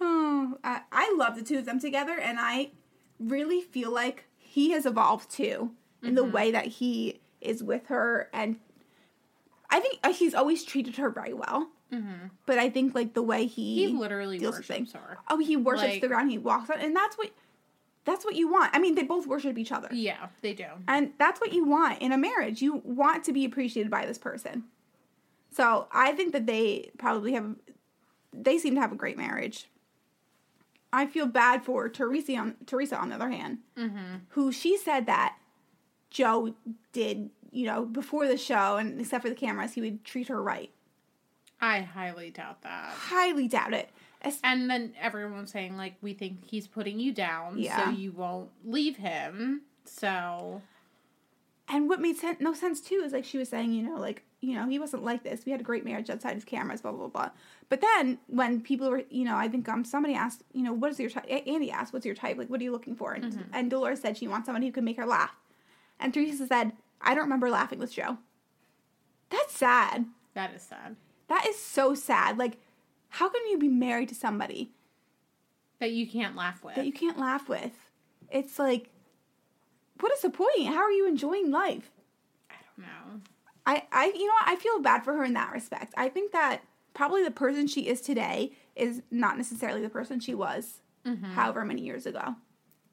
[0.00, 2.70] Oh, I, I love the two of them together, and I
[3.18, 5.70] really feel like he has evolved too
[6.02, 8.56] in the way that he is with her, and
[9.70, 11.68] I think uh, he's always treated her very well.
[11.92, 12.26] Mm-hmm.
[12.44, 14.92] But I think like the way he He literally deals with worships things.
[14.92, 15.18] her.
[15.28, 17.30] Oh, he worships Like- the ground he walks on, and that's what
[18.04, 18.70] that's what you want.
[18.74, 20.66] I mean, they both worship each other, Yeah, they do.
[20.86, 22.60] and that's what you want in a marriage.
[22.62, 24.64] You want to be appreciated by this person.
[25.56, 27.54] So I think that they probably have.
[28.32, 29.68] They seem to have a great marriage.
[30.92, 32.36] I feel bad for Teresa.
[32.36, 34.16] On Teresa, on the other hand, Mm-hmm.
[34.30, 35.36] who she said that
[36.10, 36.54] Joe
[36.92, 40.42] did, you know, before the show, and except for the cameras, he would treat her
[40.42, 40.70] right.
[41.60, 42.90] I highly doubt that.
[42.92, 43.88] Highly doubt it.
[44.22, 47.84] Es- And then everyone's saying like, we think he's putting you down, Yeah.
[47.86, 49.62] so you won't leave him.
[49.84, 50.60] So
[51.68, 54.22] And what made sen- no sense too is like she was saying, you know, like
[54.40, 55.44] you know he wasn't like this.
[55.44, 57.30] We had a great marriage outside his cameras, blah blah blah.
[57.68, 60.92] But then when people were, you know, I think um somebody asked, you know, what
[60.92, 61.26] is your type?
[61.28, 62.38] Andy asked, what's your type?
[62.38, 63.12] Like, what are you looking for?
[63.14, 65.34] And, and Dolores said she wants someone who can make her laugh.
[65.98, 68.18] And Teresa said, I don't remember laughing with Joe.
[69.30, 70.06] That's sad.
[70.34, 70.94] that is sad.
[71.28, 72.38] That is so sad.
[72.38, 72.58] Like,
[73.08, 74.70] how can you be married to somebody
[75.80, 76.76] That you can't laugh with.
[76.76, 77.72] that you can't laugh with?
[78.30, 78.90] It's like,
[80.00, 80.66] what is the point?
[80.66, 81.90] How are you enjoying life?
[82.50, 83.20] I don't know.
[83.66, 84.48] I, I, you know, what?
[84.48, 85.92] I feel bad for her in that respect.
[85.96, 86.62] I think that
[86.94, 91.32] probably the person she is today is not necessarily the person she was, mm-hmm.
[91.32, 92.36] however many years ago,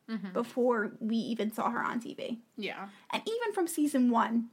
[0.09, 0.33] mm-hmm.
[0.33, 2.39] before we even saw her on TV.
[2.57, 2.87] Yeah.
[3.11, 4.49] And even from season one,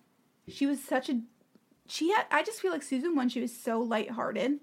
[0.47, 1.21] she was such a,
[1.87, 2.27] she had.
[2.31, 4.61] I just feel like season one she was so lighthearted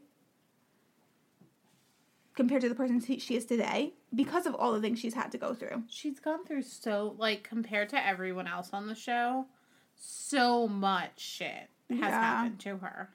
[2.38, 5.38] compared to the person she is today because of all the things she's had to
[5.38, 5.84] go through.
[5.90, 9.48] She's gone through so like compared to everyone else on the show,
[9.96, 12.10] so much shit has Yeah.
[12.10, 13.10] happened to her.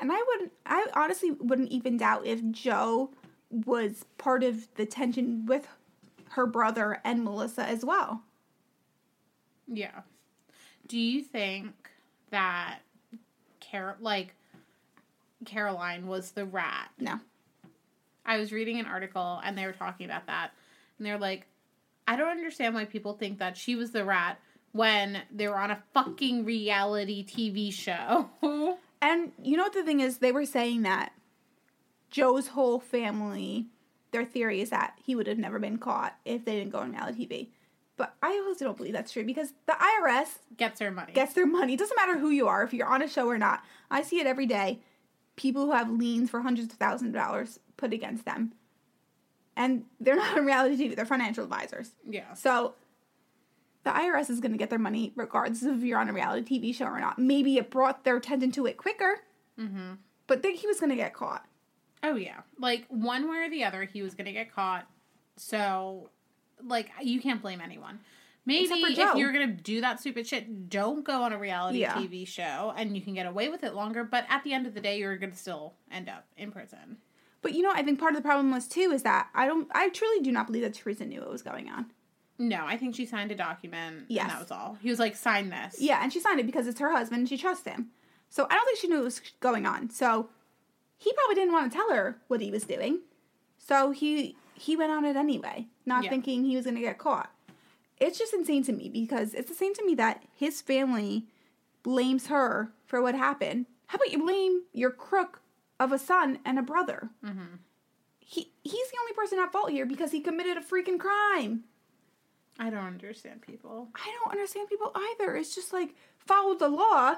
[0.00, 3.10] And I wouldn't I honestly wouldn't even doubt if Joe
[3.50, 5.66] was part of the tension with
[6.32, 8.22] her brother and Melissa as well.
[9.66, 10.02] Yeah.
[10.86, 11.90] Do you think
[12.30, 12.80] that
[13.70, 14.34] Car- like
[15.44, 16.90] Caroline was the rat?
[16.98, 17.20] No.
[18.28, 20.50] I was reading an article and they were talking about that.
[20.98, 21.46] And they're like,
[22.06, 24.38] I don't understand why people think that she was the rat
[24.72, 28.28] when they were on a fucking reality TV show.
[29.00, 30.18] And you know what the thing is?
[30.18, 31.12] They were saying that
[32.10, 33.66] Joe's whole family,
[34.10, 36.90] their theory is that he would have never been caught if they didn't go on
[36.90, 37.48] reality TV.
[37.96, 41.12] But I also don't believe that's true because the IRS Gets her money.
[41.12, 41.74] gets their money.
[41.74, 43.62] It doesn't matter who you are, if you're on a show or not.
[43.88, 44.80] I see it every day.
[45.38, 48.52] People who have liens for hundreds of thousands of dollars put against them.
[49.56, 51.92] And they're not on reality TV, they're financial advisors.
[52.08, 52.34] yeah.
[52.34, 52.74] So
[53.84, 56.60] the IRS is going to get their money regardless of if you're on a reality
[56.60, 57.18] TV show or not.
[57.18, 59.20] Maybe it brought their attention to it quicker,
[59.58, 59.94] Mm-hmm.
[60.26, 61.44] but they, he was going to get caught.
[62.02, 62.40] Oh yeah.
[62.60, 64.86] Like one way or the other, he was gonna get caught.
[65.36, 66.10] So,
[66.64, 67.98] like, you can't blame anyone.
[68.46, 71.94] Maybe if you're gonna do that stupid shit, don't go on a reality Yeah.
[71.94, 74.04] TV show, and you can get away with it longer.
[74.04, 76.96] But at the end of the day, you're gonna still end up in prison.
[77.42, 79.68] But you know, I think part of the problem was too is that I don't,
[79.72, 81.92] I truly do not believe that Teresa knew what was going on.
[82.38, 84.04] No, I think she signed a document.
[84.08, 84.22] Yes.
[84.24, 84.78] and that was all.
[84.80, 87.28] He was like, "Sign this." Yeah, and she signed it because it's her husband and
[87.28, 87.90] she trusts him.
[88.30, 89.90] So I don't think she knew what was going on.
[89.90, 90.30] So
[90.96, 93.00] he probably didn't want to tell her what he was doing.
[93.58, 96.10] So he he went on it anyway, not Yeah.
[96.10, 97.30] thinking he was going to get caught.
[98.00, 101.26] It's just insane to me because it's insane to me that his family
[101.82, 103.66] blames her for what happened.
[103.86, 105.40] How about you blame your crook
[105.80, 107.10] of a son and a brother?
[107.24, 107.56] Mm-hmm.
[108.20, 111.64] He he's the only person at fault here because he committed a freaking crime.
[112.58, 113.88] I don't understand people.
[113.94, 115.36] I don't understand people either.
[115.36, 117.16] It's just like follow the law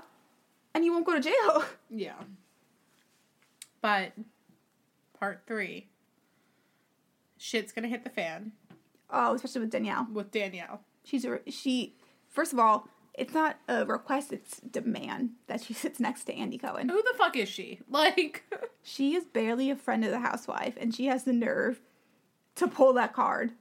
[0.74, 1.64] and you won't go to jail.
[1.90, 2.22] Yeah.
[3.82, 4.12] But
[5.18, 5.88] part three,
[7.38, 8.52] shit's gonna hit the fan
[9.12, 10.06] Oh, especially with Danielle.
[10.12, 10.80] with Danielle.
[11.04, 11.96] She's a she
[12.28, 16.58] first of all, it's not a request, it's demand that she sits next to Andy
[16.58, 16.88] Cohen.
[16.88, 17.80] Who the fuck is she?
[17.88, 18.44] Like,
[18.82, 21.80] She is barely a friend of the housewife and she has the nerve
[22.56, 23.52] to pull that card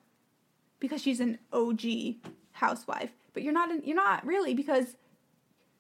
[0.80, 1.82] because she's an OG
[2.54, 3.12] housewife.
[3.34, 4.96] But you're not you're not really because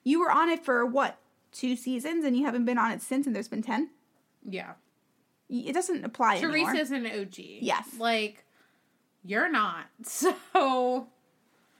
[0.03, 1.17] you were on it for what?
[1.51, 3.89] Two seasons and you haven't been on it since and there's been 10.
[4.47, 4.73] yeah.
[5.51, 6.71] It doesn't apply anymore.
[6.71, 7.33] Teresa's an OG.
[7.39, 7.87] Yes.
[7.97, 8.45] Like,
[9.23, 9.85] you're not.
[10.03, 11.07] So,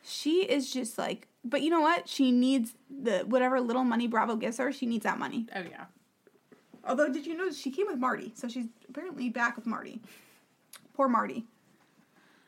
[0.04, 2.08] She is just like, but you know what?
[2.10, 4.72] She needs the whatever little money Bravo gives her.
[4.72, 5.48] She needs that money.
[5.56, 5.86] oh yeah.
[6.88, 8.32] Although, did you know she came with Marty?
[8.36, 10.02] So she's apparently back with Marty.
[10.94, 11.46] Poor Marty.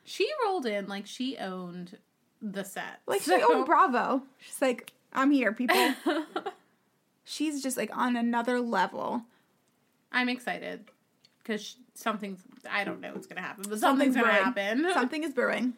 [0.04, 1.98] She rolled in like she owned
[2.40, 3.00] the set.
[3.06, 4.22] Like she So- owned Bravo.
[4.38, 5.94] She's like, I'm here, people.
[7.24, 9.22] She's just like on another level.
[10.10, 10.84] I'm excited
[11.42, 12.40] because something's
[12.70, 14.84] I don't know what's gonna happen, but Something's something's, gonna brewing.
[14.84, 14.94] happen.
[14.94, 15.72] Something is brewing.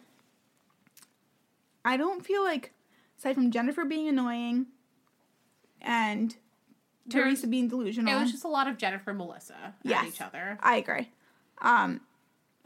[1.85, 2.73] I don't feel like,
[3.19, 4.67] aside from Jennifer being annoying
[5.81, 6.37] and
[7.07, 10.03] There's- Teresa being delusional, It was just a lot of Jennifer and Melissa Yes.
[10.03, 10.59] at each other.
[10.63, 11.11] I agree.
[11.61, 12.01] Um,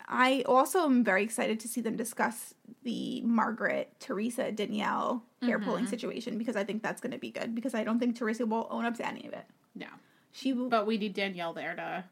[0.07, 5.85] I also am very excited to see them discuss the Margaret, Teresa, Danielle hair pulling
[5.85, 5.91] Mm-hmm.
[5.91, 8.67] situation because I think that's going to be good because I don't think Teresa will
[8.71, 9.45] own up to any of it.
[9.75, 9.87] No,
[10.33, 10.69] She will.
[10.69, 12.05] but we need Danielle there to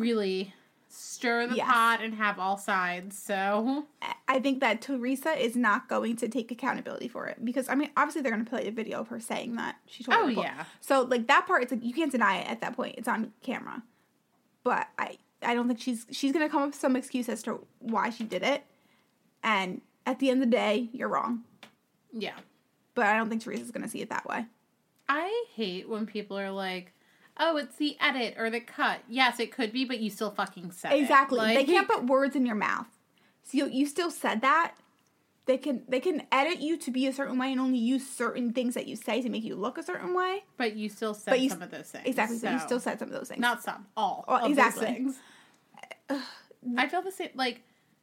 [0.00, 0.54] really
[0.88, 1.70] stir the Yes.
[1.70, 3.16] pot and have all sides.
[3.16, 3.86] So
[4.28, 7.90] I think that Teresa is not going to take accountability for it because I mean,
[7.96, 10.18] obviously they're going to play the video of her saying that she told.
[10.18, 10.64] Oh, yeah.
[10.80, 12.96] So like that part, it's like you can't deny it at that point.
[12.98, 13.82] It's on camera.
[14.64, 17.42] But I, I don't think she's she's going to come up with some excuse as
[17.44, 18.62] to why she did it,
[19.42, 21.42] and at the end of the day, you're wrong.
[22.12, 22.34] yeah,
[22.94, 24.46] But I don't think Teresa's going to see it that way.
[25.08, 26.92] I hate when people are like.
[27.44, 29.00] Oh, it's the edit or the cut.
[29.08, 31.00] Yes, it could be, but you still fucking said it.
[31.00, 31.54] Exactly.
[31.54, 32.86] they can't put words in your mouth.
[33.42, 34.74] So you, you still said that.
[35.46, 38.52] They can they can edit you to be a certain way and only use certain
[38.52, 40.44] things that you say to make you look a certain way.
[40.56, 42.06] But you still said you- some of those things.
[42.06, 42.38] Exactly.
[42.38, 43.40] So, you still said some of those things.
[43.40, 44.86] not some, all of exactly.
[44.86, 45.16] things.
[46.78, 47.30] I feel the same.
[47.34, 47.62] Like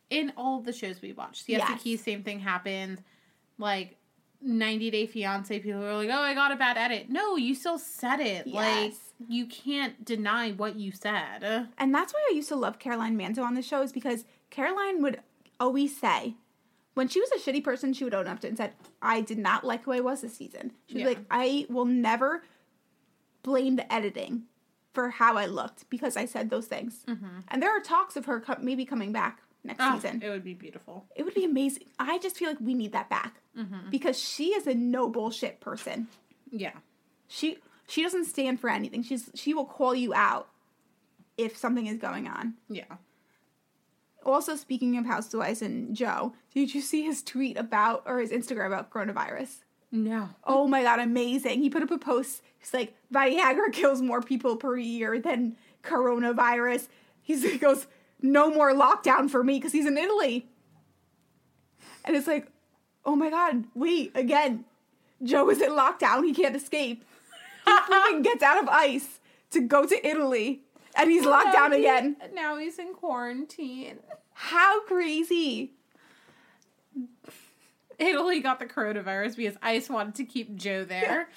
[0.10, 1.82] in all the shows we watched, Siesta Yes.
[1.82, 3.02] Key, same thing happened.
[3.58, 3.96] Like
[4.42, 7.78] 90 Day Fiance, people were like, "Oh, I got a bad edit." No, you still
[7.78, 8.48] said it.
[8.48, 8.94] Like
[9.28, 11.68] you can't deny what you said.
[11.78, 15.02] And that's why I used to love Caroline Manzo on the show, is because Caroline
[15.02, 15.20] would
[15.60, 16.36] always say,
[16.94, 19.20] when she was a shitty person, she would own up to it and said, I
[19.22, 20.72] did not like who I was this season.
[20.88, 21.08] She'd be Yeah.
[21.08, 22.44] like, I will never
[23.44, 24.44] blame the editing
[24.94, 27.04] for how I looked because I said those things.
[27.08, 27.40] Mm-hmm.
[27.50, 30.22] And there are talks of her co- maybe coming back next Oh, season.
[30.24, 31.05] it would be beautiful.
[31.16, 31.84] It would be amazing.
[31.97, 33.89] I just feel like we need that back mm-hmm.
[33.89, 36.07] because she is a no bullshit person.
[36.51, 36.74] Yeah.
[37.28, 37.57] She
[37.88, 39.03] she doesn't stand for anything.
[39.03, 40.49] She's she will call you out
[41.38, 42.55] if something is going on.
[42.70, 42.84] Yeah.
[44.26, 48.68] Also, speaking of Housewives and Joe, did you see his tweet about or his Instagram
[48.68, 49.64] about coronavirus?
[49.91, 50.30] No.
[50.43, 51.62] Oh my god, amazing!
[51.62, 52.41] He put up a post.
[52.60, 56.88] He's like, Viagra kills more people per year than coronavirus.
[57.22, 57.88] He's, he goes,
[58.22, 60.47] no more lockdown for me because he's in Italy.
[62.05, 62.47] And it's like,
[63.05, 64.65] oh my god, wait again.
[65.24, 66.26] Joe is in lockdown.
[66.26, 67.03] He can't escape.
[67.65, 69.20] He freaking gets out of ICE
[69.51, 70.61] to go to Italy,
[70.95, 72.15] and he's locked down he- again.
[72.34, 73.99] Now he's in quarantine.
[74.34, 75.74] How crazy!
[77.97, 81.28] Italy got the coronavirus because ICE wanted to keep Joe there.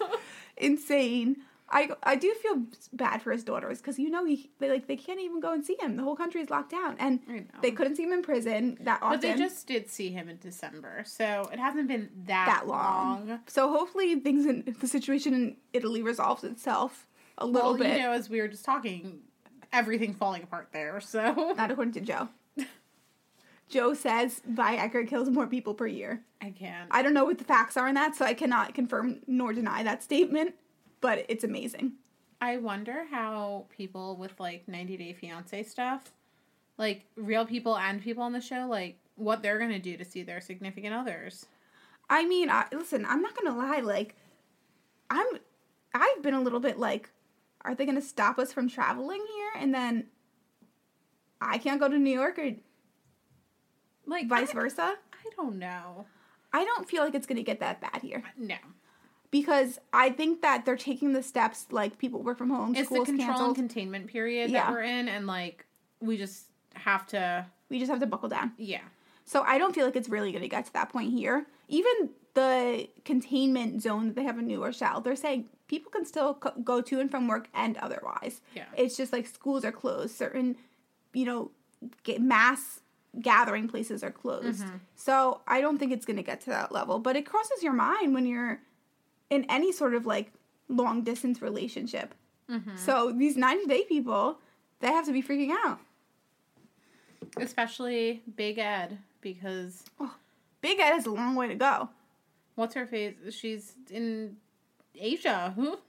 [0.56, 1.38] insane.
[1.68, 2.62] I I do feel
[2.92, 5.64] bad for his daughters because you know he they like they can't even go and
[5.64, 5.96] see him.
[5.96, 9.20] The whole country is locked down, and they couldn't see him in prison that often.
[9.20, 13.28] But they just did see him in December, so it hasn't been that, that long.
[13.28, 13.40] long.
[13.48, 17.08] So hopefully things in the situation in Italy resolves itself
[17.38, 17.96] a little well, bit.
[17.96, 19.20] you know, as we were just talking,
[19.72, 21.00] everything falling apart there.
[21.00, 22.28] So Not according to Joe.
[23.68, 26.22] Joe says Viagra kills more people per year.
[26.40, 26.88] I can't.
[26.92, 29.82] I don't know what the facts are in that, so I cannot confirm nor deny
[29.82, 30.54] that statement.
[31.06, 31.92] But it's amazing.
[32.40, 36.10] I wonder how people with like 90 Day Fiance stuff,
[36.78, 40.24] like real people and people on the show, like what they're gonna do to see
[40.24, 41.46] their significant others.
[42.10, 43.78] I mean, I, listen, I'm not gonna lie.
[43.82, 44.16] Like,
[45.08, 45.26] I'm,
[45.94, 47.10] I've been a little bit like,
[47.60, 50.06] are they gonna stop us from traveling here, and then
[51.40, 52.50] I can't go to New York, or
[54.06, 54.94] Like vice I, versa?
[55.12, 56.06] I don't know.
[56.52, 58.56] I don't feel like it's gonna get that bad here No,
[59.30, 63.04] because I think that they're taking the steps like people work from home, it's the
[63.04, 63.46] control canceled.
[63.48, 64.64] and containment period Yeah.
[64.66, 65.64] that we're in, and like
[66.00, 67.46] we just have to.
[67.68, 68.52] we just have to buckle down.
[68.58, 68.82] Yeah,
[69.24, 71.46] So I don't feel like it's really gonna get to that point here.
[71.68, 76.34] Even the containment zone that they have in New Rochelle, they're saying people can still
[76.34, 78.40] co- go to and from work and otherwise.
[78.54, 78.66] Yeah.
[78.76, 80.14] It's just like schools are closed.
[80.14, 80.54] Certain,
[81.12, 81.50] you know,
[82.20, 82.80] mass
[83.20, 84.62] gathering places are closed.
[84.62, 84.76] Mm-hmm.
[84.94, 86.98] So I don't think it's gonna get to that level.
[86.98, 88.60] But it crosses your mind when you're
[89.30, 90.32] in any sort of like
[90.68, 92.14] long distance relationship.
[92.50, 92.76] Mm-hmm.
[92.76, 94.38] So these 90 day people,
[94.80, 95.80] they have to be freaking out.
[97.38, 100.14] especially Big Ed because oh,
[100.60, 101.88] Big Ed has a long way to go.
[102.54, 103.14] what's her face?
[103.30, 104.36] She's in
[104.94, 105.52] Asia.
[105.56, 105.78] Who?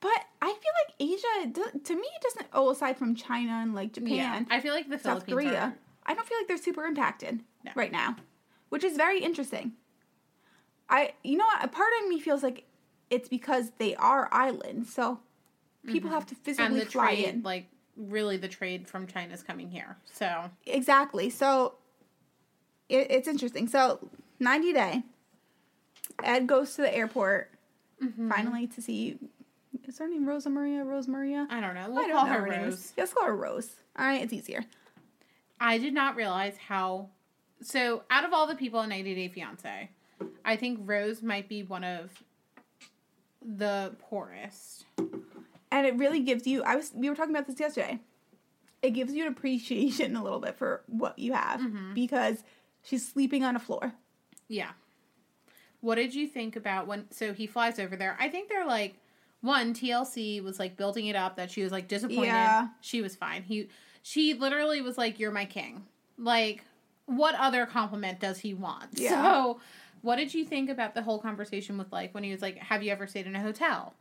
[0.00, 2.46] But I feel like Asia, to me, it doesn't.
[2.52, 5.60] Oh, aside from China and like Japan, Yeah, I feel like the South Philippines Korea,
[5.60, 7.70] are- I don't feel like they're super impacted No.
[7.76, 8.16] right now,
[8.70, 9.74] which is very interesting.
[10.92, 12.64] I, you know, a part of me feels like
[13.10, 14.92] it's because they are islands.
[14.94, 15.18] So
[15.86, 17.42] People have to and physically the fly trade, in.
[17.42, 17.66] like
[17.96, 19.96] really, the trade from China's coming here.
[20.12, 21.28] So Exactly.
[21.30, 21.74] So
[22.88, 23.66] it, it's interesting.
[23.66, 23.98] So
[24.38, 25.02] 90 day.
[26.22, 27.48] Ed goes to the airport
[28.02, 28.28] Mm-hmm.
[28.30, 29.16] finally to see.
[29.86, 30.82] Is her name Rosa Maria?
[30.84, 31.46] Rose Maria?
[31.50, 31.82] I don't know.
[31.82, 32.64] I We'll don't call know her is.
[32.74, 32.92] Rose.
[32.98, 33.70] Let's call her Rose.
[33.96, 34.64] All right, it's easier.
[35.60, 37.10] I did not realize how.
[37.60, 39.88] So, out of all the people in 90 Day Fiance,
[40.44, 42.10] I think Rose might be one of
[43.44, 44.84] the poorest.
[45.70, 46.62] And it really gives you.
[46.62, 46.92] I was.
[46.94, 48.00] We were talking about this yesterday.
[48.82, 51.94] It gives you an appreciation a little bit for what you have Mm-hmm.
[51.94, 52.42] because
[52.82, 53.92] she's sleeping on a floor.
[54.48, 54.70] Yeah.
[55.80, 57.10] What did you think about when?
[57.10, 58.16] So he flies over there.
[58.20, 58.96] I think they're like,
[59.40, 62.26] one TLC was like building it up that she was like disappointed.
[62.26, 62.68] Yeah.
[62.80, 63.42] She was fine.
[63.42, 63.68] He,
[64.02, 65.84] she literally was like, "You're my king."
[66.18, 66.64] Like,
[67.06, 68.90] what other compliment does he want?
[68.92, 69.10] Yeah.
[69.10, 69.60] So,
[70.02, 72.82] what did you think about the whole conversation with like when he was like, "Have
[72.82, 73.94] you ever stayed in a hotel?"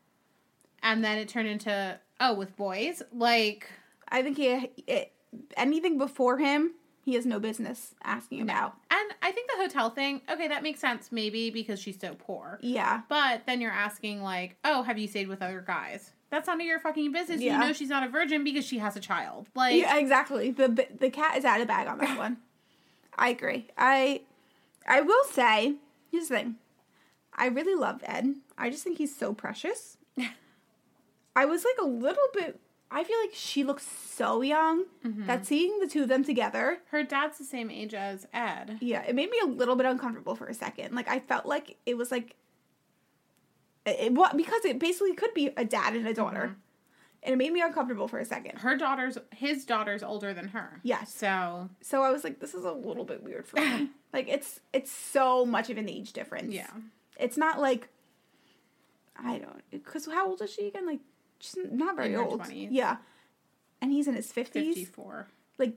[0.83, 3.67] And then it turned into, "Oh, with boys." Like,
[4.09, 4.69] I think he.
[4.87, 5.11] It,
[5.55, 6.71] anything before him,
[7.05, 8.73] he has no business asking about.
[8.89, 10.21] and I think the hotel thing.
[10.29, 12.59] Okay, that makes sense maybe because she's so poor.
[12.61, 13.01] Yeah.
[13.07, 16.11] But then you're asking like, oh, have you stayed with other guys?
[16.31, 17.41] That's none of your fucking business.
[17.41, 17.59] Yeah.
[17.59, 19.47] You know she's not a virgin because she has a child.
[19.55, 20.51] Like, Yeah, exactly.
[20.51, 22.37] The the cat is out of bag on that one.
[23.17, 23.67] I agree.
[23.77, 24.21] I
[24.87, 25.75] I will say,
[26.11, 26.55] here's the thing.
[27.33, 28.35] I really love Ed.
[28.57, 29.97] I just think he's so precious.
[31.35, 32.59] I was like a little bit
[32.93, 35.25] I feel like she looks so young Mm-hmm.
[35.27, 38.77] that seeing the two of them together, her dad's the same age as Ed.
[38.81, 40.93] yeah, it made me a little bit uncomfortable for a second.
[40.93, 42.35] Like I felt like it was like
[43.85, 46.39] it, what because it basically could be a dad and a daughter.
[46.51, 46.59] Mm-hmm.
[47.23, 48.59] And it made me uncomfortable for a second.
[48.59, 50.79] Her daughter's his daughter's older than her.
[50.83, 51.13] Yes.
[51.13, 53.89] So So I was like, this is a little bit weird for me.
[54.13, 56.53] like it's it's so much of an age difference.
[56.53, 56.71] yeah.
[57.19, 57.89] It's not like
[59.15, 60.85] I don't because how old is she again?
[60.87, 60.99] Like
[61.39, 62.41] she's not very old.
[62.41, 62.69] 20s.
[62.71, 62.97] Yeah.
[63.81, 64.87] And he's in his fifties.
[64.89, 65.27] four.
[65.59, 65.73] Like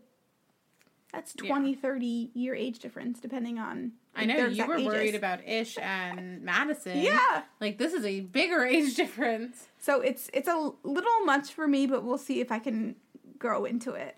[1.14, 1.48] that's Yeah.
[1.48, 4.86] 20, 30 year age difference depending on I know you were ages.
[4.86, 6.98] worried about Ish and Madison.
[6.98, 7.42] Yeah.
[7.60, 9.68] Like this is a bigger age difference.
[9.78, 12.96] So it's it's a little much for me, but we'll see if I can
[13.38, 14.16] grow into it.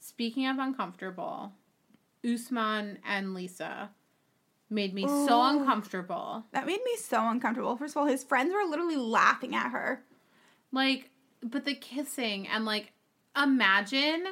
[0.00, 1.52] Speaking of uncomfortable,
[2.24, 3.90] Usman and Lisa
[4.70, 5.58] made me so Oh.
[5.58, 6.44] uncomfortable.
[6.52, 7.76] That made me so uncomfortable.
[7.76, 10.02] First of all, his friends were literally laughing at her.
[10.72, 11.10] Like,
[11.42, 12.92] but the kissing and like,
[13.36, 14.24] imagine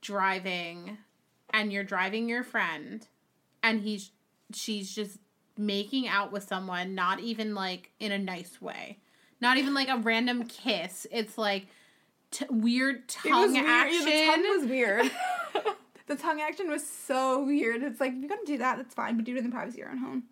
[0.00, 0.98] driving
[1.50, 3.06] and you're driving your friend
[3.62, 4.10] and he's,
[4.52, 5.18] she's just
[5.56, 8.98] making out with someone, not even like in a nice way,
[9.40, 11.06] not even like a random kiss.
[11.10, 11.66] It's like
[12.30, 13.66] t- weird tongue weird.
[13.66, 14.04] action.
[14.04, 15.10] The tongue was weird.
[16.06, 17.82] the tongue action was so weird.
[17.82, 19.80] It's like if you're gonna do that, that's fine, but do it in the privacy
[19.80, 20.22] of your own home.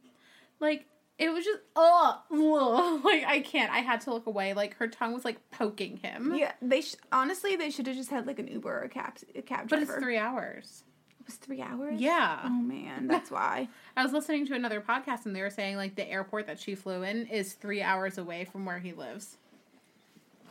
[0.60, 0.86] like,
[1.18, 3.72] it was just, oh, like I can't.
[3.72, 4.52] I had to look away.
[4.54, 6.34] Like her tongue was like poking him.
[6.34, 9.14] Yeah, they sh- honestly they should have just had like an Uber or a cab
[9.34, 10.84] a cab But it's three hours.
[11.20, 11.98] It was three hours.
[11.98, 12.40] Yeah.
[12.44, 13.68] Oh man, that's why.
[13.96, 16.74] I was listening to another podcast and they were saying like the airport that she
[16.74, 19.38] flew in is three hours away from where he lives.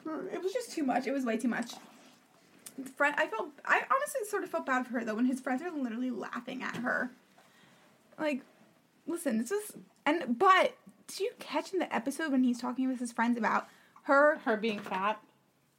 [0.04, 1.06] Hmm, it was just too much.
[1.06, 1.74] It was way too much.
[2.96, 3.50] Friend, I felt.
[3.64, 6.64] I honestly sort of felt bad for her though when his friends are literally laughing
[6.64, 7.12] at her.
[8.20, 8.42] Like,
[9.08, 9.74] listen, this is
[10.06, 10.74] and but
[11.08, 13.68] did you catch in the episode when he's talking with his friends about
[14.04, 15.20] her Her being fat.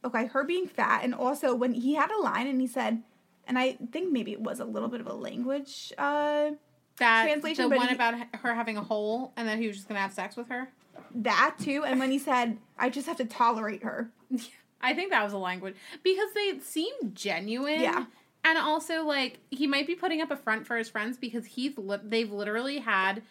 [0.04, 3.02] okay, her being fat, and also when he had a line and he said,
[3.46, 5.92] and I think maybe it was a little bit of a language.
[5.98, 6.50] Uh,
[6.98, 9.88] That Translation, the one he- about her having a hole and that he was just
[9.88, 10.70] gonna have sex with her.
[11.14, 14.10] that too, and when he said, "I just have to tolerate her."
[14.80, 17.80] I think that was a language because they seemed genuine.
[17.80, 18.04] Yeah.
[18.47, 21.76] And also, like, he might be putting up a front for his friends because he's
[21.76, 23.22] li- they've literally had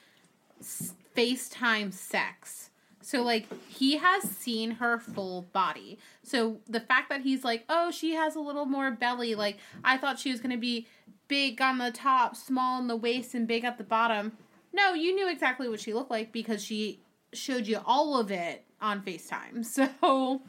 [0.62, 2.70] FaceTime sex.
[3.02, 6.00] So, like, he has seen her full body.
[6.22, 9.98] So, the fact that he's like, oh, she has a little more belly, like, I
[9.98, 10.86] thought she was going to be
[11.30, 14.34] big on the top, small in the waist, and big at the bottom.
[14.74, 17.00] No, you knew exactly what she looked like because she
[17.32, 19.66] showed you all of it on FaceTime.
[20.02, 20.42] So,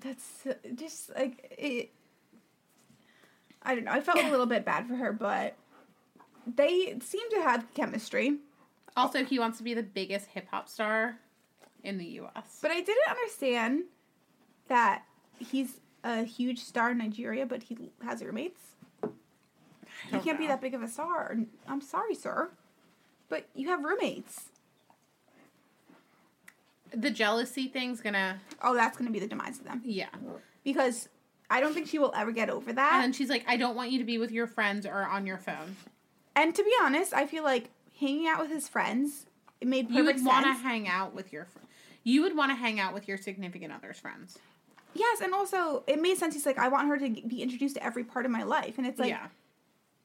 [0.00, 1.90] That's uh, just like it.
[3.64, 3.92] I don't know.
[3.92, 5.56] I felt a little bit bad for her, but
[6.46, 8.38] they seem to have chemistry.
[8.96, 11.16] Also, he wants to be the biggest hip hop star
[11.82, 12.58] in the U.S.
[12.62, 13.84] But I didn't understand
[14.68, 15.02] that
[15.38, 18.60] he's a huge star in Nigeria, but he has roommates.
[20.12, 21.36] You can't be that big of a star.
[21.66, 22.50] I'm sorry, sir,
[23.28, 24.50] but you have roommates.
[26.92, 30.08] the jealousy thing's gonna, Oh, that's to be the demise of them yeah.
[30.62, 31.08] because
[31.50, 33.02] I don't think she will ever get over that.
[33.04, 35.38] And she's like, I don't want you to be with your friends or on your
[35.38, 35.76] phone.
[36.34, 37.70] And to be honest, I feel like
[38.00, 39.26] hanging out with his friends
[39.60, 41.60] it made perfect You would want to hang out with your, fr-
[42.02, 44.38] you would want to hang out with your significant other's friends.
[44.94, 46.34] Yes, and also it made sense.
[46.34, 48.86] He's like, I want her to be introduced to every part of my life, and
[48.86, 49.26] it's like yeah.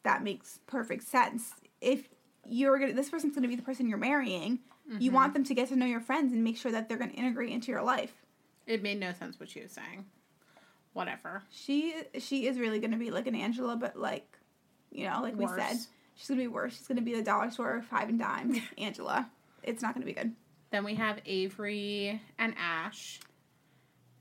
[0.03, 1.53] that makes perfect sense.
[1.79, 2.09] If
[2.45, 4.59] you're gonna, this person's gonna be the person you're marrying.
[4.87, 5.15] You mm-hmm.
[5.15, 7.51] want them to get to know your friends and make sure that they're gonna integrate
[7.51, 8.11] into your life.
[8.65, 10.05] It made no sense what she was saying.
[10.93, 11.43] Whatever.
[11.51, 14.37] She she is really gonna be like an Angela, but like,
[14.91, 15.77] you know, like we said,
[16.15, 16.75] she's gonna be worse.
[16.77, 19.29] She's gonna be the dollar store five and dime Angela.
[19.63, 20.33] It's not gonna be good.
[20.71, 23.19] Then we have Avery and Ash.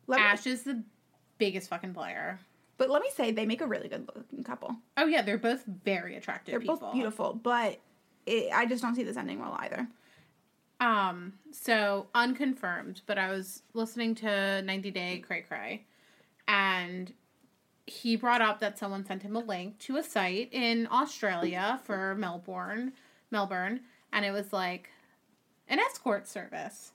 [0.06, 0.82] Let me, Ash is the
[1.38, 2.40] biggest fucking player.
[2.78, 4.74] but let me say they make a really good looking couple.
[4.96, 6.76] Oh yeah, they're both very attractive They're people.
[6.76, 7.78] both beautiful, but
[8.26, 9.86] it, I just don't see this ending well either.
[10.80, 15.84] Um, so unconfirmed, but I was listening to 90 Day Cray Cray,
[16.48, 17.12] and
[17.86, 22.14] he brought up that someone sent him a link to a site in Australia for
[22.16, 22.92] Melbourne,
[23.30, 23.80] Melbourne,
[24.12, 24.90] and it was like
[25.68, 26.92] an escort service.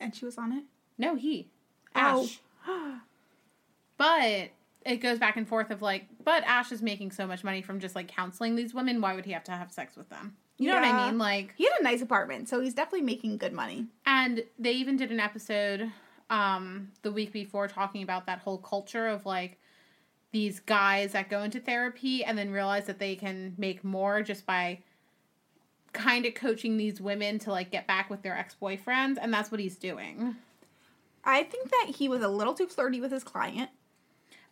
[0.00, 0.64] And she was on it.
[0.98, 1.48] No, he,
[1.94, 2.24] Oh.
[2.24, 2.40] Ash.
[3.98, 4.50] But
[4.84, 7.80] it goes back and forth of like, but Ash is making so much money from
[7.80, 9.00] just like counseling these women.
[9.00, 10.36] Why would he have to have sex with them?
[10.58, 11.18] You know what I mean?
[11.18, 13.86] Like, He had a nice apartment, so he's definitely making good money.
[14.06, 15.90] And they even did an episode
[16.30, 19.58] um the week before talking about that whole culture of like
[20.32, 24.44] these guys that go into therapy and then realize that they can make more just
[24.44, 24.78] by
[25.92, 29.60] kind of coaching these women to like get back with their ex-boyfriends and that's what
[29.60, 30.36] he's doing.
[31.24, 33.70] I think that he was a little too flirty with his client.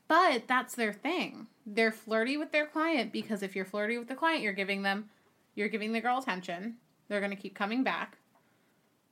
[0.08, 1.46] But that's their thing.
[1.66, 5.10] They're flirty with their client because if you're flirty with the client, you're giving them
[5.54, 6.76] you're giving the girl attention.
[7.08, 8.18] They're going to keep coming back.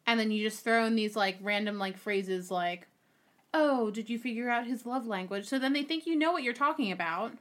[0.07, 2.89] And then you just throw in these like random like phrases like,
[3.55, 6.43] "Oh, did you figure out his love language?" So then they think you know what
[6.43, 7.33] you're talking about,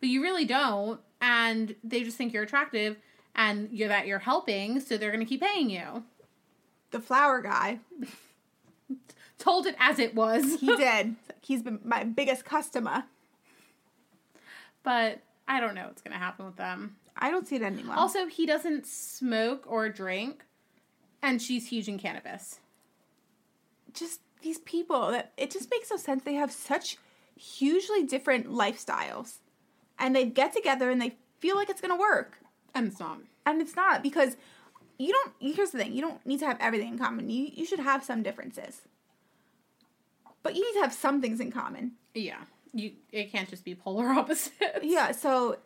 [0.00, 2.96] but you really don't, and they just think you're attractive
[3.34, 6.04] and you're that you're helping, so they're going to keep paying you.
[6.90, 7.78] The flower guy,
[9.38, 10.60] Told it as it was.
[10.60, 11.16] he did.
[11.40, 13.04] He's been my biggest customer.
[14.82, 16.96] but I don't know what's going to happen with them.
[17.16, 17.98] I don't see it ending well.
[17.98, 20.44] Also, he doesn't smoke or drink,
[21.22, 22.58] and she's huge in cannabis.
[23.94, 26.22] just these people that it just makes no sense.
[26.24, 26.96] They have such
[27.36, 29.38] hugely different lifestyles,
[29.98, 32.38] and they get together and they feel like it's gonna work,
[32.74, 33.18] And it's not.
[33.46, 34.36] and it's not because
[34.98, 35.54] you don't.
[35.54, 37.30] Here's the thing: you don't need to have everything in common.
[37.30, 38.82] You you should have some differences,
[40.42, 41.92] but you need to have some things in common.
[42.14, 42.42] Yeah.
[42.72, 44.50] You it can't just be polar opposites.
[44.82, 45.12] Yeah.
[45.12, 45.58] So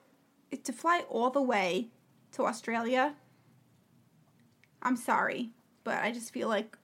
[0.64, 1.88] to fly all the way
[2.32, 3.14] to Australia,
[4.87, 5.51] I'm sorry,
[5.84, 6.76] but I just feel like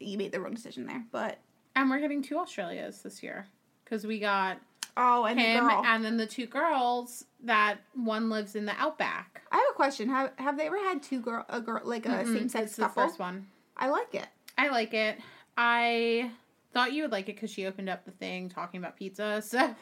[0.00, 1.04] you made the wrong decision there.
[1.12, 1.38] But
[1.76, 3.46] And we're getting two Australias this year.
[3.84, 4.58] Because we got
[4.96, 5.82] oh, and the him girl.
[5.84, 9.42] and then the two girls that one lives in the outback.
[9.50, 10.08] I have a question.
[10.08, 12.76] Have Have they ever had two girl a girl like a Mm-mm, same sex it's
[12.76, 13.06] the couple?
[13.08, 13.46] first one.
[13.76, 14.26] I like it.
[14.56, 15.18] I like it.
[15.56, 16.30] I
[16.72, 19.42] thought you would like it because she opened up the thing talking about pizza.
[19.46, 19.74] So,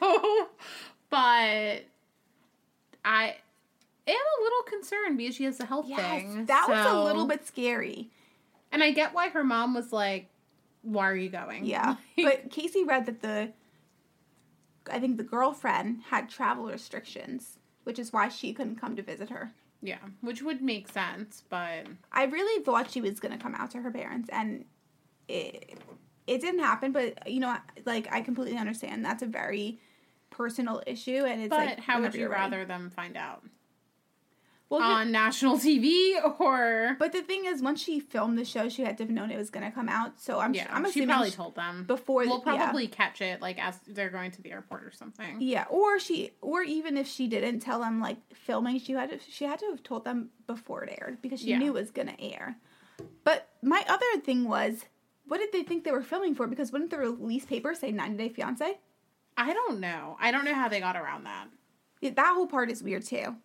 [1.11, 1.85] but
[3.05, 3.37] I
[4.11, 6.47] am a little concerned because she has the health Yes, thing.
[6.47, 8.11] that was a little bit scary.
[8.73, 10.29] And I get why her mom was like,
[10.83, 13.53] "Why are you going?" Yeah, but Casey read that the
[14.91, 19.29] I think the girlfriend had travel restrictions, which is why she couldn't come to visit
[19.31, 19.53] her.
[19.83, 23.79] yeah, which would make sense, but I really thought she was gonna come out to
[23.83, 24.65] her parents, and
[25.29, 25.79] it
[26.27, 26.93] it didn't happen.
[26.93, 27.57] But you know,
[27.87, 29.81] like I completely understand that's a very
[30.31, 32.41] personal issue, and it's but like how would you you're ready.
[32.53, 33.43] rather them find out
[34.71, 36.97] Well, on national TV or?
[37.01, 39.37] but the thing is, once she filmed the show, she had to have known it
[39.37, 40.21] was gonna come out.
[40.21, 42.57] So I'm yeah, I'm she assuming probably she- told them before We'll the- yeah.
[42.65, 45.41] probably catch it like as they're going to the airport or something.
[45.41, 49.19] Yeah, or she, or even if she didn't tell them like filming, she had to,
[49.29, 51.59] she had to have told them before it aired because she Yeah.
[51.59, 52.57] knew it was gonna air.
[53.25, 54.85] But my other thing was,
[55.27, 56.47] what did they think they were filming for?
[56.47, 58.79] Because wouldn't the release paper say 90 Day Fiance?
[59.37, 60.17] I don't know.
[60.21, 61.47] I don't know how they got around that.
[62.01, 63.37] Yeah, that whole part is weird too.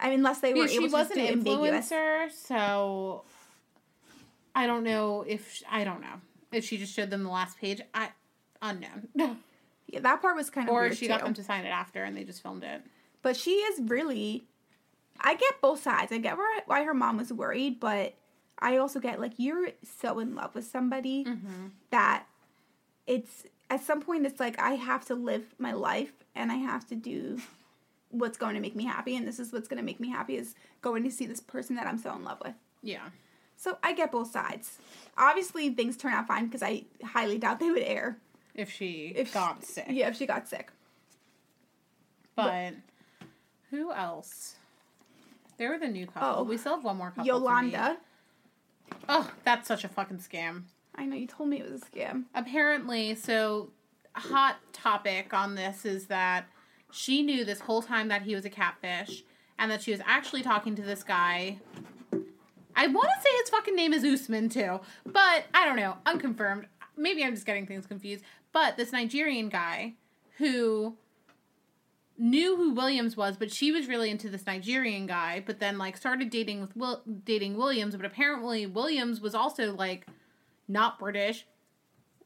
[0.00, 1.90] I mean, unless they were she to was an do ambiguous.
[1.90, 3.22] influencer, so
[4.54, 6.20] I don't know if I don't know
[6.52, 7.80] if she just showed them the last page.
[7.94, 8.08] I
[8.62, 9.08] unknown,
[9.86, 11.08] Yeah, that part was kind of or weird she too.
[11.08, 12.82] got them to sign it after and they just filmed it.
[13.22, 14.44] But she is really.
[15.20, 16.12] I get both sides.
[16.12, 18.14] I get why why her mom was worried, but
[18.58, 19.68] I also get like you're
[20.00, 21.66] so in love with somebody Mm-hmm.
[21.90, 22.24] that
[23.06, 26.86] it's at some point it's like I have to live my life and I have
[26.88, 27.38] to do
[28.10, 30.36] what's going to make me happy, and this is what's going to make me happy
[30.36, 32.54] is going to see this person that I'm so in love with.
[32.82, 33.10] Yeah,
[33.56, 34.78] So I get both sides.
[35.18, 38.16] Obviously, things turn out fine because I highly doubt they would air
[38.54, 39.86] if she if got sick.
[39.88, 40.70] Yeah, if she got sick.
[42.34, 42.74] But
[43.70, 44.56] who else?
[45.58, 46.40] They were the new couple.
[46.40, 46.42] Oh.
[46.42, 47.26] we still have one more couple.
[47.26, 47.98] Yolanda.
[49.08, 50.62] Oh, that's such a fucking scam.
[50.94, 52.24] I know you told me it was a scam.
[52.34, 53.70] Apparently, so
[54.14, 56.46] hot topic on this is that
[56.92, 59.24] she knew this whole time that he was a catfish
[59.58, 61.58] and that she was actually talking to this guy.
[62.74, 66.66] I want to say his fucking name is Usman too, but I don't know, unconfirmed.
[66.96, 68.24] Maybe I'm just getting things confused.
[68.52, 69.94] But this Nigerian guy
[70.38, 70.96] who
[72.16, 75.96] knew who Williams was, but she was really into this Nigerian guy, but then like
[75.96, 80.06] started dating with Will dating Williams, but apparently Williams was also like
[80.68, 81.46] not British.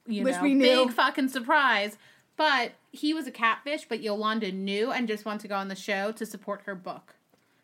[0.06, 0.86] You Which know, we knew.
[0.86, 1.96] big fucking surprise.
[2.36, 5.76] But he was a catfish, but Yolanda knew and just wanted to go on the
[5.76, 7.14] show to support her book.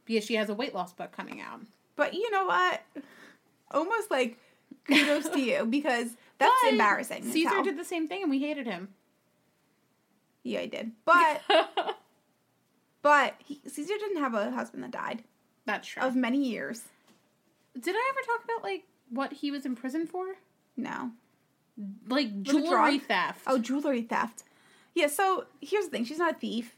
[0.05, 1.61] Because she has a weight loss book coming out.
[1.97, 2.83] But you know what?
[3.73, 4.39] Almost like
[4.87, 7.25] kudos to you because that's But embarrassing.
[7.31, 8.89] Caesar did the same thing and we hated him.
[10.43, 10.93] Yeah, I did.
[11.05, 11.43] But
[13.03, 15.25] but he, Caesar didn't have a husband that died
[15.65, 16.03] That's true.
[16.03, 16.83] of many years.
[17.79, 20.37] Did I ever talk about like what he was in prison for?
[20.77, 21.13] No.
[22.09, 23.43] Like jewelry theft.
[23.47, 24.45] Oh, jewelry theft.
[24.95, 26.05] Yeah, so here's the thing.
[26.05, 26.77] She's not a thief.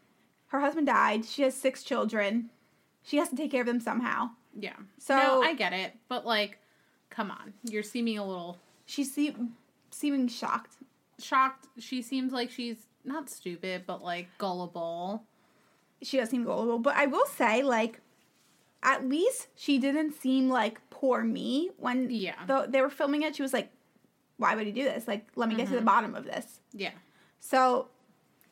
[0.48, 1.24] Her husband died.
[1.24, 2.50] She has six children.
[3.02, 4.30] She has to take care of them somehow.
[4.58, 4.76] Yeah.
[4.98, 6.58] So- no, I get it, but like,
[7.10, 9.36] come on, you're seeming a little She's se-
[9.90, 10.74] seeming shocked.
[11.18, 11.68] shocked.
[11.78, 15.24] She seems like she's not stupid, but like gullible.
[16.02, 16.78] She does seem gullible.
[16.80, 18.00] But I will say, like,
[18.82, 22.34] at least she didn't seem like poor me when Yeah.
[22.46, 23.36] the, they were filming it.
[23.36, 23.70] She was like,
[24.36, 25.06] why would he do this?
[25.08, 25.84] Like, let me get to the Mm-hmm.
[25.86, 26.60] bottom of this.
[26.72, 26.90] Yeah.
[27.38, 27.88] So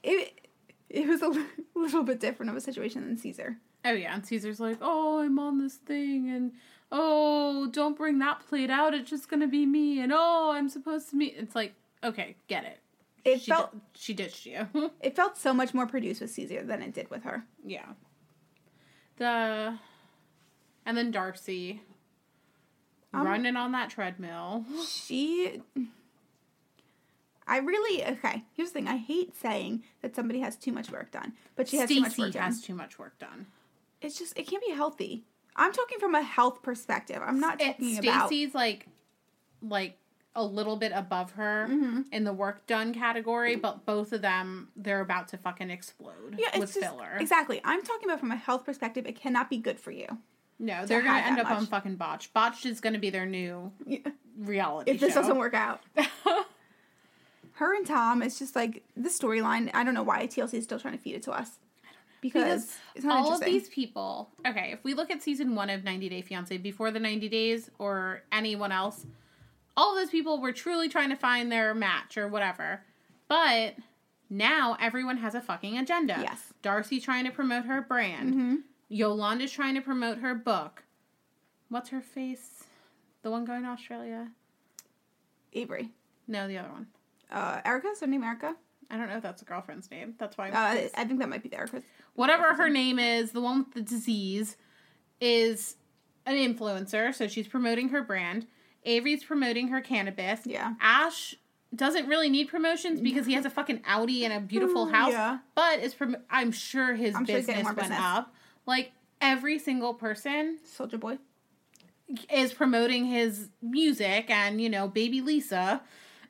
[0.02, 0.48] it
[0.88, 3.58] it was a little bit different of a situation than Caesar.
[3.84, 6.52] Oh yeah, and Caesar's like, oh, I'm on this thing, and
[6.92, 8.94] oh, don't bring that plate out.
[8.94, 11.34] It's just gonna be me, and oh, I'm supposed to meet.
[11.38, 11.74] It's like,
[12.04, 12.78] okay, get it.
[13.24, 14.66] It she felt di- she ditched you.
[15.00, 17.44] it felt so much more produced with Caesar than it did with her.
[17.64, 17.86] yeah.
[19.18, 19.78] The
[20.86, 21.80] and then Darcey
[23.12, 24.64] Um, running on that treadmill.
[24.86, 25.60] She
[27.50, 28.44] I really okay.
[28.54, 28.88] Here's the thing.
[28.88, 32.16] I hate saying that somebody has too much work done, but she has too much
[32.16, 32.42] work done.
[32.44, 33.46] has too much work done.
[34.00, 35.24] It's just it can't be healthy.
[35.56, 37.20] I'm talking from a health perspective.
[37.24, 38.86] I'm not talking about Stacey's like
[39.60, 39.96] like
[40.36, 42.02] a little bit above her Mm-hmm.
[42.12, 46.56] in the work done category, but both of them they're about to fucking explode yeah,
[46.58, 47.16] with just, filler.
[47.18, 47.60] exactly.
[47.64, 49.06] I'm talking about from a health perspective.
[49.06, 50.06] It cannot be good for you.
[50.60, 51.68] No, they're gonna end up on much.
[51.70, 52.32] fucking botched.
[52.32, 53.98] Botched is gonna be their new Yeah.
[54.38, 55.20] reality If this show.
[55.22, 55.80] doesn't work out,
[57.60, 58.22] her and Tom.
[58.22, 59.70] It's just like the storyline.
[59.72, 61.58] I don't know why TLC is still trying to feed it to us
[62.20, 64.30] because, because it's not all of these people.
[64.46, 67.70] Okay, if we look at season one of 90 Day Fiance before the 90 days
[67.78, 69.06] or anyone else,
[69.76, 72.82] all of those people were truly trying to find their match or whatever.
[73.28, 73.76] But
[74.28, 76.16] now everyone has a fucking agenda.
[76.20, 76.52] Yes.
[76.62, 78.34] Darcey trying to promote her brand.
[78.34, 78.56] Mhm.
[78.88, 80.82] Yolanda's trying to promote her book.
[81.68, 82.64] What's her face?
[83.22, 84.32] The one going to Australia?
[85.52, 85.90] Avery,
[86.26, 86.86] No, the other one.
[87.30, 88.54] Uh, Erica's her name Erica.
[88.90, 90.14] I don't know if that's a girlfriend's name.
[90.18, 90.48] That's why.
[90.48, 90.94] I'm Uh, confused.
[90.96, 91.84] I think that might be the Erica's.
[92.14, 94.56] Whatever her name is, the one with the disease
[95.20, 95.76] is
[96.26, 98.46] an influencer, so she's promoting her brand.
[98.84, 100.40] Avery's promoting her cannabis.
[100.46, 100.74] Yeah.
[100.80, 101.34] Ash
[101.74, 105.12] doesn't really need promotions because he has a fucking Audi and a beautiful house.
[105.12, 105.38] Yeah.
[105.54, 107.98] But is prom- I'm sure his I'm sure he's business getting more went business.
[108.00, 108.34] up.
[108.66, 111.18] Like every single person Soldier Boy.
[112.32, 115.80] is promoting his music and you know baby lisa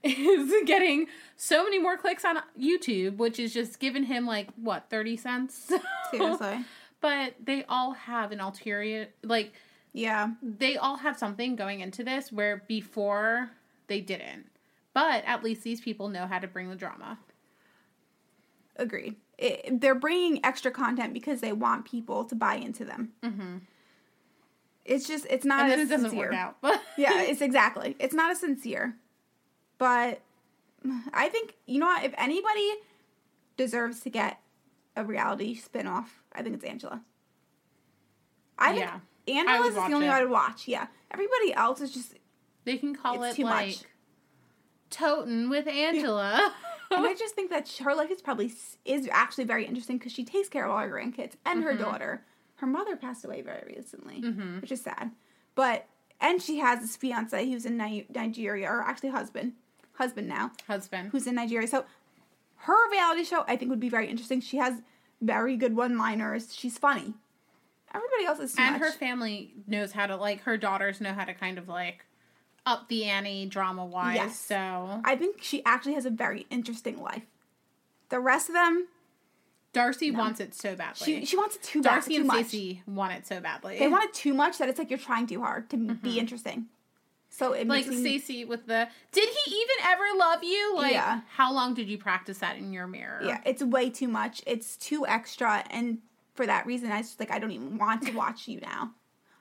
[0.18, 4.88] is getting so many more clicks on youtube which is just giving him like what
[4.90, 5.70] 30 cents
[6.10, 6.64] Seriously.
[7.00, 9.52] but they all have an ulterior like
[9.92, 10.30] yeah.
[10.42, 13.50] they all have something going into this where before
[13.88, 14.46] they didn't
[14.94, 17.18] but at least these people know how to bring the drama
[18.80, 19.16] Agreed.
[19.38, 23.12] It, they're bringing extra content because they want people to buy into them.
[23.22, 23.58] mm-hmm.
[24.86, 26.30] It's just it's not and as then it doesn't sincere.
[26.30, 27.94] work out but yeah, it's exactly.
[28.00, 28.96] It's not as sincere.
[29.80, 30.20] But
[31.14, 32.04] I think you know what?
[32.04, 32.70] If anybody
[33.56, 34.38] deserves to get
[34.94, 37.00] a reality spin-off, I think it's Angela.
[38.58, 39.40] I think Yeah.
[39.40, 40.10] Angela is the only it.
[40.10, 40.68] one I would watch.
[40.68, 42.14] Yeah, everybody else is just.
[42.66, 43.84] they can call it too like much.
[44.90, 46.52] totin with angela
[46.90, 48.52] and I just think that her life is probably
[48.84, 51.78] is actually very interesting because she takes care of all her grandkids and her Mhm.
[51.78, 52.24] daughter.
[52.56, 54.60] Her mother passed away very recently, Mhm.
[54.60, 55.12] which is sad.
[55.54, 55.86] But
[56.20, 59.54] and she has this fiance who's in Ni- Nigeria, or actually husband,
[60.00, 61.68] husband now, husband who's in Nigeria.
[61.68, 61.84] So
[62.66, 64.40] her reality show I think would be very interesting.
[64.40, 64.74] She has
[65.20, 66.54] very good one-liners.
[66.54, 67.14] She's funny.
[67.94, 68.82] Everybody else is too and much.
[68.82, 72.04] her family knows how to like her daughters know how to kind of like
[72.66, 74.38] up the ante drama wise Yes.
[74.38, 77.24] so I think she actually has a very interesting life.
[78.10, 78.86] The rest of them,
[79.74, 82.30] darcey wants it so badly she she wants it too bad, darcey and.
[82.30, 85.26] Stacey want it so badly They want it too much that it's like you're trying
[85.26, 85.94] too hard to Mm-hmm.
[85.94, 86.66] be interesting.
[87.32, 90.74] So it Like me, Stacey with the Did he even ever love you?
[90.76, 91.20] Like Yeah.
[91.34, 93.20] how long did you practice that in your mirror?
[93.24, 94.42] yeah, it's way too much.
[94.46, 95.98] It's too extra, and
[96.34, 98.92] for that reason, I just like I don't even want to watch you now.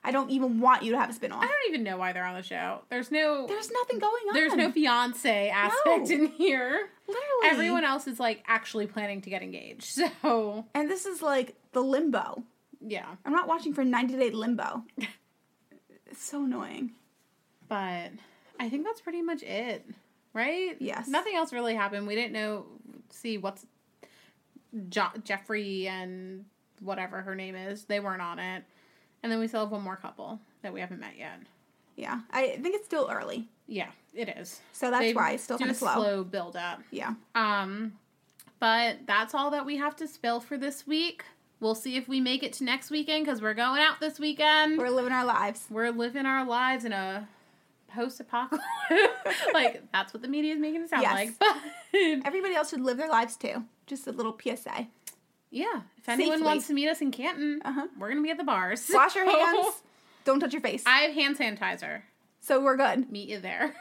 [0.02, 1.42] I don't even want you to have a spin off.
[1.42, 2.80] I don't even know why they're on the show.
[2.88, 4.34] There's no There's nothing going on.
[4.34, 6.14] there's no fiance aspect No.
[6.14, 6.88] in here.
[7.06, 10.00] literally Everyone else is like actually planning to get engaged.
[10.22, 12.44] So And this is like the limbo.
[12.80, 13.16] yeah.
[13.26, 14.84] I'm not watching for 90 day limbo.
[16.06, 16.92] it's so annoying.
[17.70, 18.10] But
[18.58, 19.86] I think that's pretty much it.
[20.34, 20.76] Right?
[20.78, 21.08] Yes.
[21.08, 22.06] Nothing else really happened.
[22.06, 22.66] We didn't know
[23.08, 23.64] see what's
[24.88, 26.44] jo- Geoffrey and
[26.80, 27.84] whatever her name is.
[27.84, 28.62] They weren't on it.
[29.22, 31.40] And then we still have one more couple that we haven't met yet.
[31.96, 34.60] Yeah, I think it's still early, Yeah, it is.
[34.72, 35.94] so that's They why it's still kind of slow.
[35.94, 36.80] slow build up.
[36.90, 37.92] Yeah, Um,
[38.58, 41.24] but that's all that we have to spill for this week.
[41.58, 44.78] We'll see if we make it to next weekend because we're going out this weekend.
[44.78, 45.66] we're living our lives.
[45.68, 47.28] We're living our lives in a
[47.92, 48.64] post-apocalypse.
[49.54, 51.12] like that's what the media is making it sound Yes.
[51.14, 51.30] like.
[51.92, 53.64] But Everybody else should live their lives too.
[53.86, 54.86] Just a little PSA.
[55.50, 57.88] yeah, if anyone wants to meet us in Canton, Uh-huh.
[57.98, 58.88] we're gonna be at the bars.
[58.94, 59.82] Wash your hands.
[60.24, 60.82] Don't touch your face.
[60.86, 62.02] I have hand sanitizer.
[62.40, 63.10] So we're good.
[63.10, 63.74] Meet you there.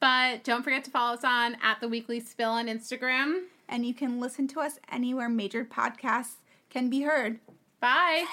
[0.00, 3.42] but don't forget to follow us on at the Weekly Spill on Instagram.
[3.68, 6.36] And you can listen to us anywhere major podcasts
[6.70, 7.38] can be heard.
[7.80, 8.26] Bye.